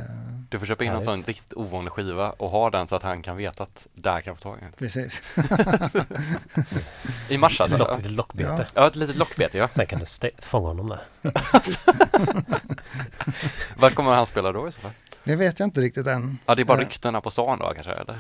[0.49, 3.21] Du får köpa in en sån riktigt ovanlig skiva och ha den så att han
[3.21, 4.71] kan veta att där kan jag få tag i den.
[4.77, 5.21] precis.
[7.29, 7.77] I mars alltså?
[7.77, 7.97] Lock, Ja.
[7.97, 8.67] lite lockbete.
[8.73, 9.69] Ja, ett litet lockbete ja.
[9.75, 10.05] Sen kan du
[10.41, 11.01] fånga honom där.
[13.77, 14.91] Var kommer han spela då i så fall?
[15.27, 16.37] Det vet jag inte riktigt än.
[16.45, 18.13] Ja, det är bara Eh, ryktena på stan då kanske eller?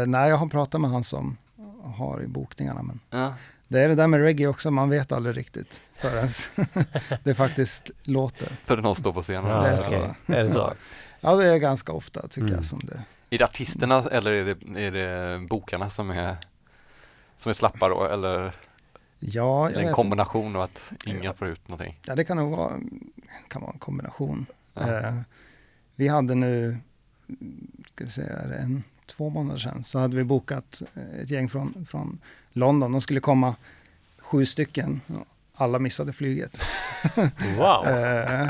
[0.00, 1.36] Eh, nej, jag har pratat med han som
[1.84, 2.82] har i bokningarna.
[2.82, 3.34] Men Ja.
[3.68, 6.28] det är det där med reggae också, man vet aldrig riktigt förrän
[7.24, 8.48] det faktiskt låter.
[8.64, 9.50] För någon står på scenen.
[9.50, 9.92] Ja, det är så.
[10.32, 10.72] Är det så?
[11.20, 12.54] Ja, det är ganska ofta tycker Mm.
[12.54, 13.02] jag som det.
[13.30, 16.36] Är det artisterna eller är det, är det bokarna som är,
[17.36, 18.04] som är slappa då?
[18.04, 18.54] Eller
[19.24, 22.00] Ja, jag en vet, kombination av att ingen får ut någonting?
[22.06, 22.72] ja, det kan nog vara,
[23.48, 24.46] kan vara en kombination.
[24.74, 24.80] Ja.
[24.98, 25.14] Eh,
[25.96, 26.76] vi hade nu,
[27.94, 30.82] ska vi säga, en, två månader sedan, så hade vi bokat
[31.22, 32.18] ett gäng från, från
[32.52, 32.92] London.
[32.92, 33.54] De skulle komma
[34.18, 35.00] sju stycken.
[35.54, 36.60] Alla missade flyget.
[37.58, 37.86] Wow!
[37.86, 38.48] Eh,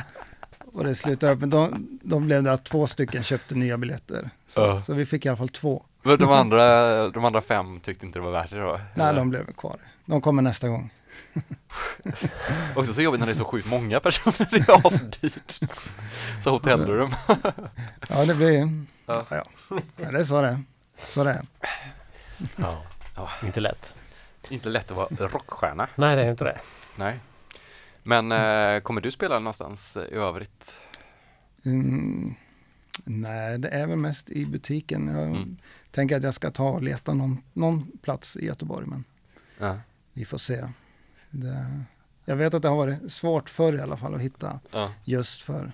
[0.73, 1.71] och det slutade upp, men då,
[2.03, 4.31] då blev det att två stycken köpte nya biljetter.
[4.49, 4.81] Så, Ja.
[4.81, 5.83] så vi fick i alla fall två.
[6.03, 8.81] Men de andra, de andra fem tyckte inte det var värt det då?
[8.95, 9.77] Nej, de blev kvar.
[10.05, 10.91] De kommer nästa gång.
[12.77, 15.61] Också så jobbigt när det är så sjukt många personer, det är asdyrt.
[16.43, 17.15] Så hotellrum.
[18.09, 18.85] Ja, det blir...
[19.07, 19.27] Ja.
[19.31, 19.45] Ja,
[19.97, 20.63] det är så det är.
[21.09, 21.43] Så det är.
[22.57, 22.83] Ja.
[23.17, 23.31] Ja.
[23.43, 23.95] Inte lätt.
[24.49, 25.89] Inte lätt att vara rockstjärna.
[25.95, 26.61] Nej, det är inte det.
[26.97, 27.19] Nej.
[28.03, 30.77] Men eh, kommer du spela någonstans i övrigt?
[31.65, 32.35] Mm,
[33.05, 35.09] nej, det är väl mest i butiken.
[35.09, 35.57] Jag Mm.
[35.91, 39.05] tänker att jag ska ta och leta någon, någon plats i Göteborg, men
[39.59, 39.77] Ja.
[40.13, 40.65] vi får se.
[41.35, 41.81] Det,
[42.25, 44.93] jag vet att det har varit svårt förr i alla fall att hitta ja.
[45.05, 45.73] just för,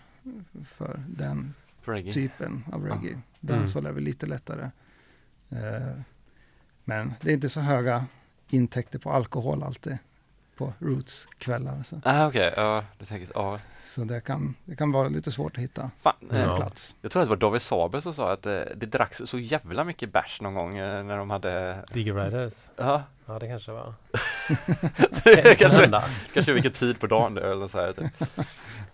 [0.64, 1.54] för den
[1.84, 2.12] reggae?
[2.12, 3.10] typen av reggae.
[3.10, 3.22] Mm.
[3.40, 4.70] Dancehall är väl lite lättare.
[5.50, 6.00] Eh,
[6.84, 8.04] men det är inte så höga
[8.50, 9.98] intäkter på alkohol alltid
[10.56, 11.82] på Roots-kvällar.
[11.82, 13.58] Så, Ah, okej, ja, du tänker, ja.
[13.84, 16.56] så det, kan, det kan vara lite svårt att hitta Fan, en eh, Ja.
[16.56, 16.94] plats.
[17.02, 19.84] jag tror att det var David Saber som sa att eh, det dracks så jävla
[19.84, 22.54] mycket bärs någon gång eh, när de hade, Digger Riders.
[22.76, 23.94] ja, Ja, det kanske var.
[25.24, 26.02] det kanske,
[26.34, 28.30] kanske vilken tid på dagen det är eller så här, typ.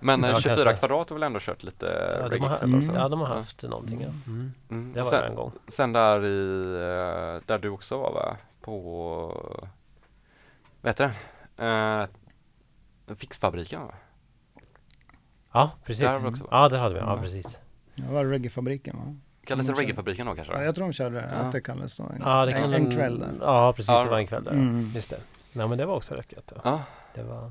[0.00, 0.78] Men eh, Ja, 24 kanske.
[0.78, 1.86] kvadrat har väl ändå kört lite
[2.22, 2.92] Ja, de har, så.
[2.94, 4.00] ja, de har haft någonting.
[4.00, 4.08] Ja.
[4.26, 4.52] Mm.
[4.70, 4.92] Mm.
[4.92, 5.52] Det och var sen, det en gång.
[5.68, 8.36] sen där i, eh, där du också var va?
[8.60, 8.72] På,
[10.80, 11.10] vad heter
[11.56, 11.64] det?
[13.08, 13.94] Eh, Fixfabriken va?
[15.52, 16.04] Ja, precis.
[16.04, 16.48] Där också.
[16.50, 17.00] Ja, där hade vi.
[17.00, 17.22] Ja, Ja.
[17.22, 17.58] precis.
[17.94, 19.16] Det var reggaefabriken va?
[19.46, 20.52] Kallas det Mm, reggaefabriken då kanske?
[20.54, 21.38] Ja, jag tror de körde Ja.
[21.46, 22.02] att det kallades då.
[22.04, 23.32] En, Ja, det kan en, en kväll där.
[23.40, 23.88] Ja, precis.
[23.88, 24.52] Ja, Det var en kväll där.
[24.52, 24.92] Mm.
[24.94, 25.16] Just det.
[25.54, 26.52] Nej, men det var också rätt gött.
[26.54, 26.60] Ja.
[26.64, 26.80] Ja,
[27.14, 27.50] Det var...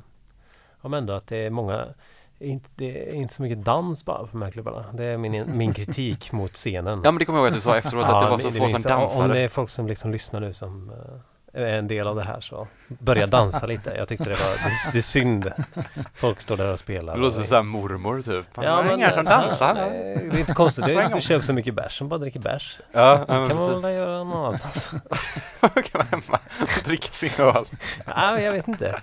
[0.82, 1.88] Ja, men ändå att det är många...
[2.40, 4.86] Inte, det är inte så mycket dans bara på de här klubbarna.
[4.94, 7.02] Det är min, min kritik mot scenen.
[7.04, 8.70] ja men det kommer jag ihåg att du sa efteråt att det var så få
[8.70, 8.96] som jag.
[8.96, 9.34] Om dansade.
[9.34, 10.96] det är folk som liksom lyssnar nu som eh,
[11.54, 13.94] en del av det här så börja dansa lite.
[13.98, 15.52] Jag tyckte det var det, det är synd.
[16.14, 17.14] Folk står där och spelar.
[17.14, 18.46] Det låter som mormor typ.
[18.56, 19.74] Ja, Ja, men, inga som dansar.
[19.74, 20.86] nej, Det är inte konstigt.
[20.86, 22.80] Det inte köpt så mycket bärs som bara dricker bärs.
[22.92, 24.90] Ja, ja kan man väl göra någon annanstans.
[25.62, 25.92] precis.
[25.92, 27.66] kan vara hemma och dricka sin öl.
[28.06, 29.02] Men jag vet inte.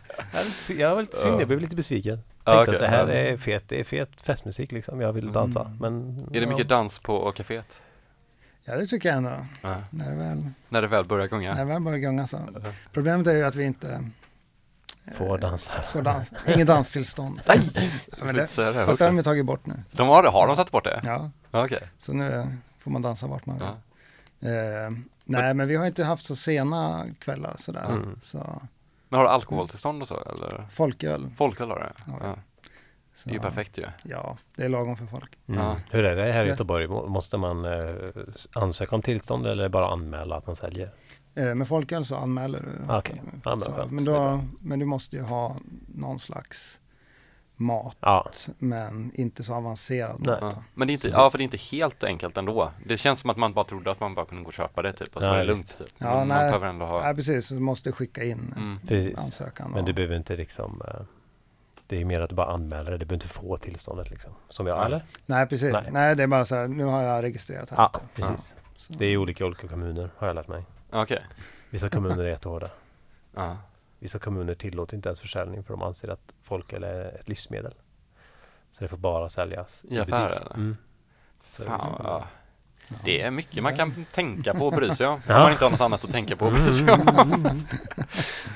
[0.69, 1.41] Jag, jag var lite synd.
[1.41, 2.21] Jag blev lite besviken.
[2.45, 2.75] Ja, Tänkte okej.
[2.87, 3.33] att det här Ja.
[3.33, 5.01] är fet, det är fet festmusik liksom.
[5.01, 5.73] Jag vill dansa.
[5.81, 7.81] Men, Är det mycket dans på kaféet?
[8.71, 9.47] Ja, det tycker jag ändå.
[9.63, 9.75] Ja.
[9.91, 11.55] När det väl, När det väl börjar gunga?
[11.55, 12.39] när det väl börjar gunga så.
[12.93, 14.05] Problemet är ju att vi inte
[15.15, 15.73] Får dansa.
[15.93, 16.31] får dans.
[16.55, 17.41] Inget danstillstånd.
[17.49, 17.71] Nej!
[18.23, 18.57] Men det, det, fast
[18.99, 19.75] det har de tagit bort nu.
[19.93, 20.25] De har?
[20.25, 21.01] Har de tagit bort det?
[21.05, 21.83] Ja, Okej.
[21.99, 22.47] så nu
[22.79, 23.67] får man dansa vart man vill.
[24.41, 24.49] Ja.
[24.49, 24.91] Eh,
[25.25, 27.89] nej, men vi har inte haft så sena kvällar sådär.
[27.89, 28.21] Mm.
[28.23, 28.63] Så
[29.09, 30.67] Men har du alkoholtillstånd och så eller?
[30.71, 31.31] folköl.
[31.37, 31.93] Folköl har det?
[32.07, 32.13] Ja.
[32.23, 32.37] Ja.
[33.23, 33.87] Så, Det är ju perfekt ju.
[34.03, 35.39] Ja, det är lagom för folk.
[35.49, 35.61] Mm.
[35.61, 35.77] Ja.
[35.91, 36.49] Hur är det här i.
[36.49, 36.87] Göteborg?
[36.89, 37.95] Må- Måste man eh,
[38.53, 40.91] ansöka om tillstånd eller bara anmäla att man säljer?
[41.35, 42.93] Eh, med folköl så anmäler du.
[42.93, 43.03] Ah.
[43.45, 43.93] Ja, men så, skönt.
[43.93, 45.57] men, är då, men du måste ju ha
[45.89, 46.77] någon slags
[47.57, 50.29] mat, Ja, men inte så avancerad Nej.
[50.31, 50.39] mat.
[50.57, 50.63] Ja.
[50.75, 52.71] Men det är inte, ja för det är inte helt enkelt ändå.
[52.87, 54.93] Det känns som att man bara trodde att man bara kunde gå och köpa det
[54.93, 55.89] typ och så Ja, var det lugnt typ.
[55.99, 56.39] Ja, man nej.
[56.39, 57.03] behöver ändå ha...
[57.03, 57.49] Nej, precis.
[57.49, 58.55] Du måste skicka in
[58.91, 59.15] Mm.
[59.19, 59.71] ansökan.
[59.71, 61.01] Men du behöver inte liksom eh,
[61.91, 62.99] Det är mer att du bara anmäler det.
[62.99, 64.33] Du behöver inte få tillståndet liksom.
[64.49, 64.87] Som jag, Nej.
[64.87, 65.03] eller?
[65.27, 65.73] Nej, precis.
[65.73, 65.89] Nej.
[65.91, 66.17] Nej.
[66.17, 67.77] det är bara så här, nu har jag registrerat här.
[67.77, 68.07] Ja, ute.
[68.15, 68.55] precis.
[68.77, 68.93] Så.
[68.93, 70.65] Det är olika olika kommuner har jag lärt mig.
[70.91, 71.23] Okej.
[71.71, 72.71] Vissa kommuner är jättehårda.
[73.35, 73.57] Ja.
[73.99, 77.75] Vissa kommuner tillåter inte ens försäljning för de anser att folköl är ett livsmedel.
[78.73, 80.55] Så det får bara säljas I affärer, eller?
[80.55, 80.77] Mm.
[81.41, 82.25] Fan, liksom- ja.
[83.05, 85.15] Det är mycket man kan tänka på och bry sig om.
[85.15, 85.39] Om Ja.
[85.39, 87.01] man inte har något annat att tänka på och bry sig om.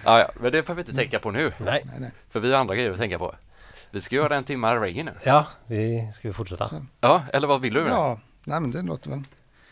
[0.05, 1.53] ja, ja, men det behöver vi inte tänka på nu.
[1.59, 1.85] Nej.
[2.31, 3.35] För vi har andra grejer att tänka på.
[3.91, 5.13] Vi ska göra en timme reggae nu.
[5.23, 6.71] Ja, vi ska vi fortsätta.
[7.01, 7.81] Ja, eller vad vill du?
[7.81, 9.19] Ja, nej men det låter väl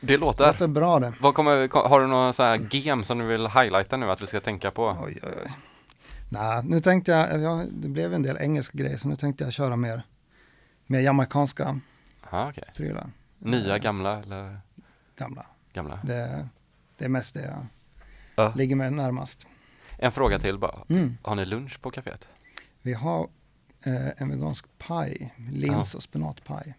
[0.01, 0.47] Det det låter.
[0.47, 1.13] låter bra det.
[1.21, 4.23] Vad kommer, ko- har du några så här game som du vill highlighta nu att
[4.23, 4.97] vi ska tänka på?
[5.05, 5.53] Oj, oj, oj.
[6.29, 9.53] Nej, nu tänkte jag, ja, det blev en del engelska grejer, så nu tänkte jag
[9.53, 10.03] köra mer,
[10.87, 11.81] mer jamaicanska
[12.31, 12.65] Ja, okej.
[12.77, 13.07] prylar.
[13.45, 14.61] Nya, Eh, gamla eller
[15.17, 15.47] Gamla.
[15.73, 16.01] gamla?
[16.05, 16.49] Det,
[16.99, 17.67] det är mest det jag
[18.37, 18.53] Ja.
[18.57, 19.47] ligger mig närmast.
[19.99, 20.85] En fråga till bara.
[20.91, 21.17] Mm.
[21.23, 22.29] Har ni lunch på kaféet?
[22.83, 23.29] Vi har
[23.87, 26.75] eh, en vegansk paj, lins och spenatpaj.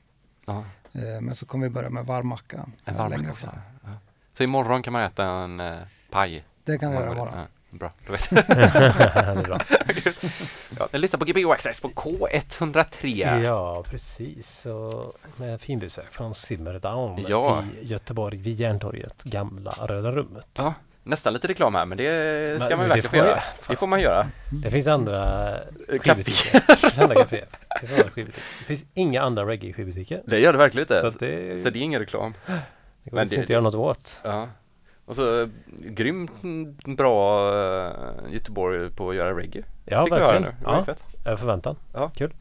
[0.46, 3.42] Ja, Eh, men så kommer vi börja med varmmacka en eh, varm längre kaffe.
[3.48, 3.56] fram.
[3.84, 3.90] Ja.
[4.34, 5.80] Så imorgon kan man äta en eh,
[6.12, 6.46] paj?
[6.64, 7.34] Det kan man göra vill.
[7.78, 9.60] Bra, då vet är bra.
[10.80, 13.44] ja, Ni lyssnar på GBO Access på K103.
[13.44, 14.66] Ja, precis.
[14.66, 17.64] Och med finbesök från Simmerdown Ja.
[17.82, 20.48] i Göteborg vid Järntorget, gamla Röda rummet.
[20.54, 23.30] Ja, nästan lite reklam här, men det ska Men man ju verkligen få göra.
[23.30, 24.26] jag- Det får man göra.
[24.64, 25.50] Det finns andra
[25.88, 26.00] Café.
[26.00, 26.60] skivbutiker.
[26.68, 27.46] Det finns andra kaféer.
[27.82, 28.44] Det finns andra skivbutiker.
[28.60, 30.22] Det finns inga andra reggae-skivbutiker.
[30.26, 31.08] Det gör det verkligen Så inte.
[31.08, 32.34] att det, Så det är ingen reklam.
[32.46, 34.22] det går men liksom det- inte att göra något åt.
[34.24, 34.48] Ja.
[35.06, 36.32] Och så eh, grymt
[36.98, 39.64] bra uh, Göteborg på att göra reggae.
[39.86, 40.42] Ja, Fick verkligen.
[40.42, 40.56] nu.
[40.60, 41.08] Det var Ja, fett.
[41.26, 41.76] över förväntan.
[41.94, 42.12] Ja.
[42.16, 42.34] Kul.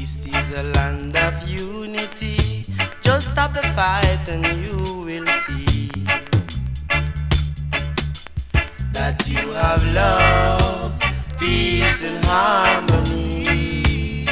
[0.00, 2.64] This is a land of unity.
[3.02, 5.90] Just stop the fight and you will see
[8.94, 10.94] that you have love,
[11.38, 14.24] peace, and harmony.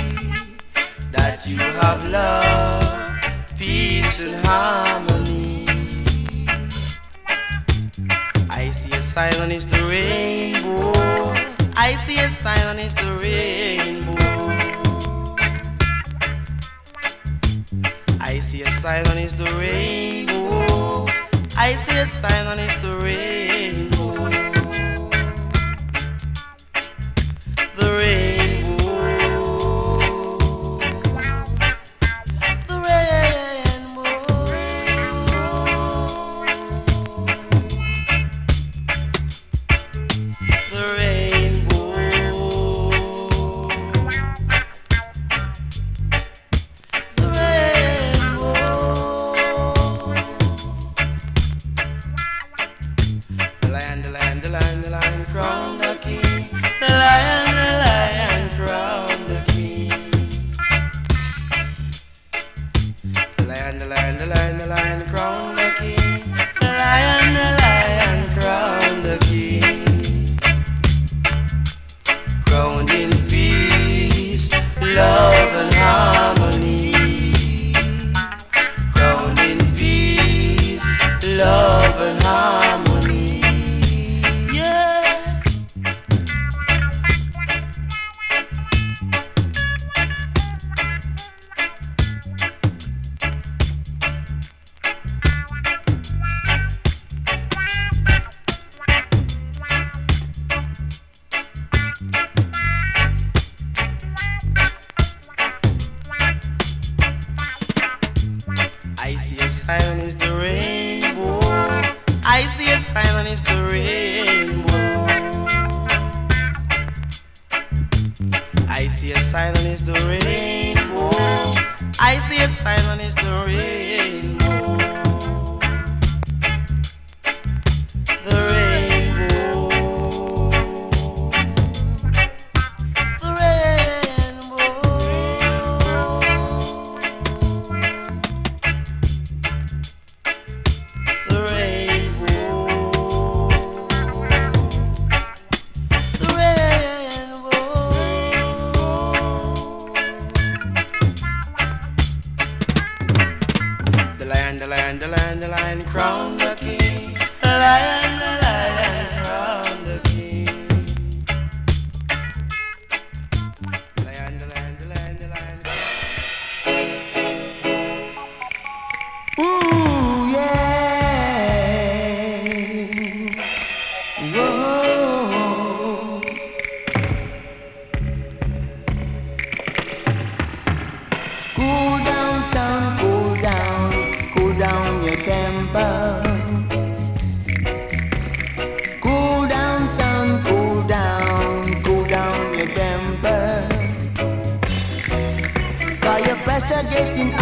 [1.13, 3.21] That you have love,
[3.59, 5.67] peace, and harmony.
[8.49, 10.95] I see a sign on the rainbow.
[11.77, 13.98] I see a sign on the rainbow.
[18.89, 21.07] silent is the rainbow.
[21.59, 23.05] I stay silent is the eh?
[23.05, 23.38] rainbow.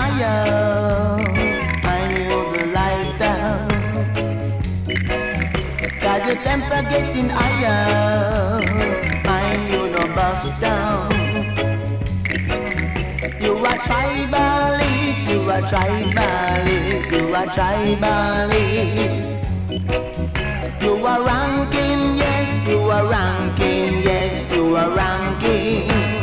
[0.06, 1.18] fire.
[1.84, 3.68] I knew the light down.
[6.00, 8.62] Cause your temper getting higher.
[9.24, 11.10] I knew the bust down.
[13.40, 19.24] You are tribalist, you are tribalist, you are tribalist.
[20.82, 26.15] You are ranking, yes, you are ranking, yes, you are ranking.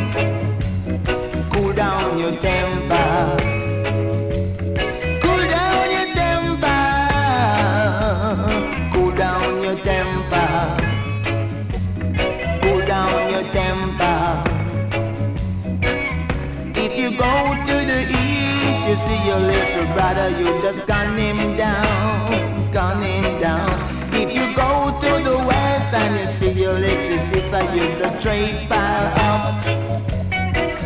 [18.94, 24.14] you see your little brother, you just gun him down, gun him down.
[24.14, 28.68] If you go to the west and you see your little sister, you just straight
[28.68, 29.64] pile up.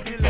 [0.05, 0.26] He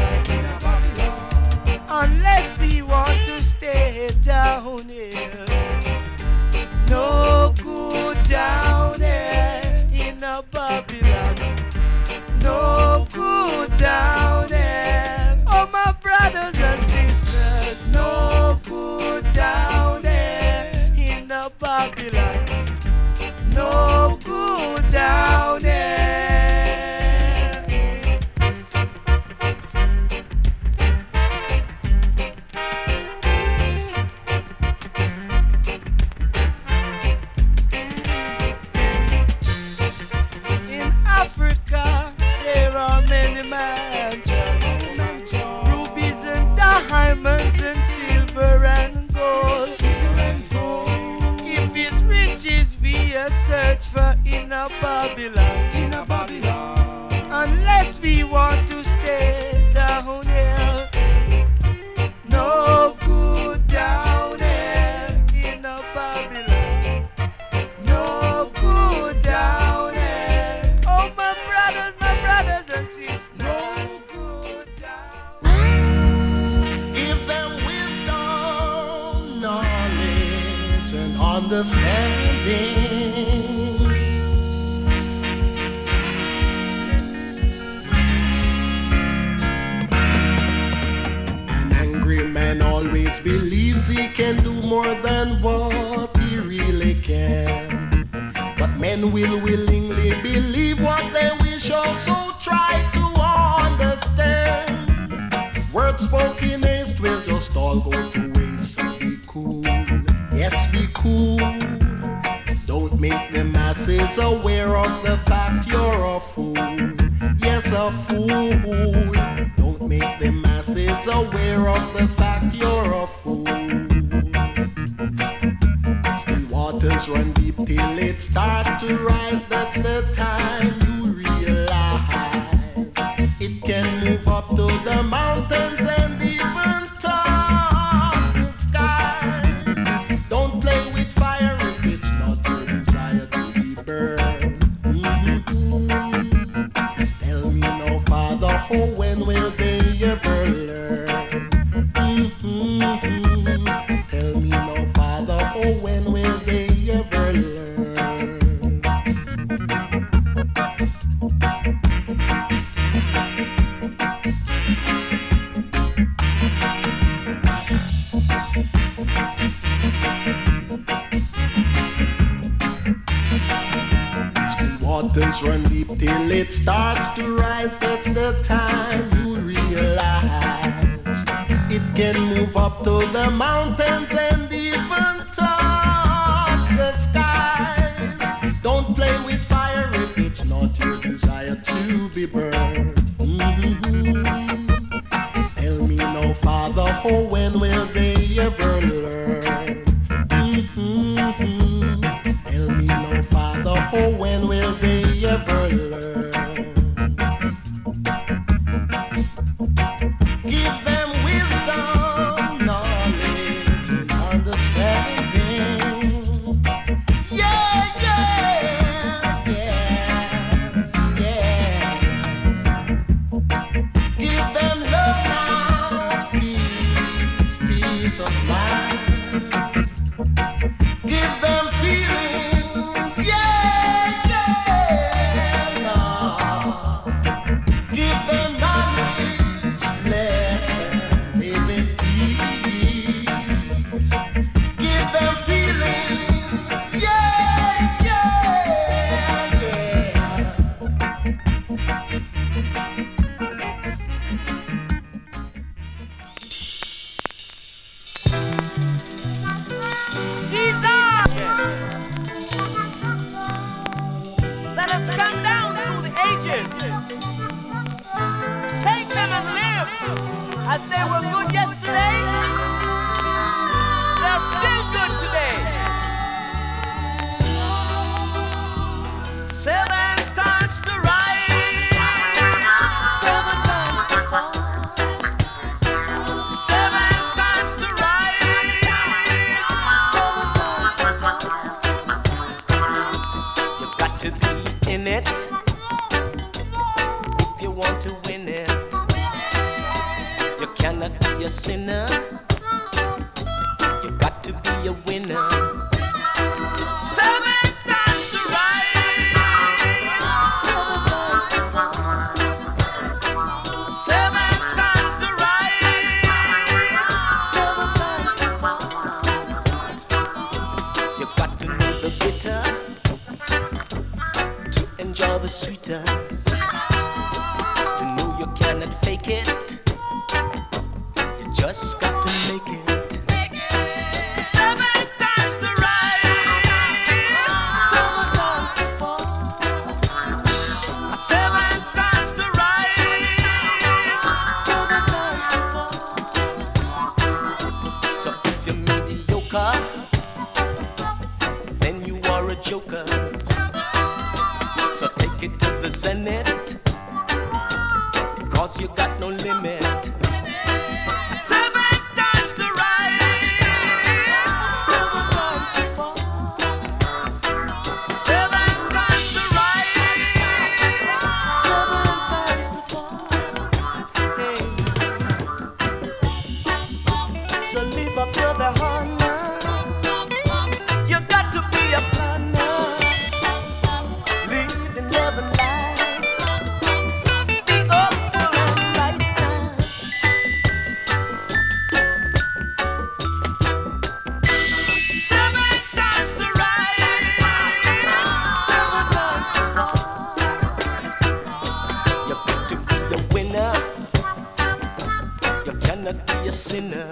[406.07, 407.09] cannot be a sinner.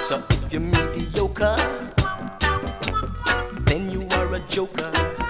[0.00, 1.56] So if you're mediocre,
[3.66, 5.23] then you are a joker.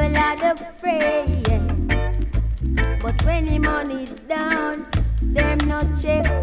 [0.00, 1.86] a lot of praying.
[3.02, 4.86] But when the money's down,
[5.20, 6.39] them not check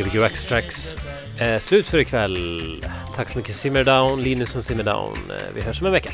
[0.00, 0.98] Gbg X-Tracks
[1.40, 2.84] eh, slut för ikväll.
[3.16, 5.30] Tack så mycket Simmerdown, Linus och Simmerdown.
[5.30, 6.09] Eh, vi hörs om en vecka.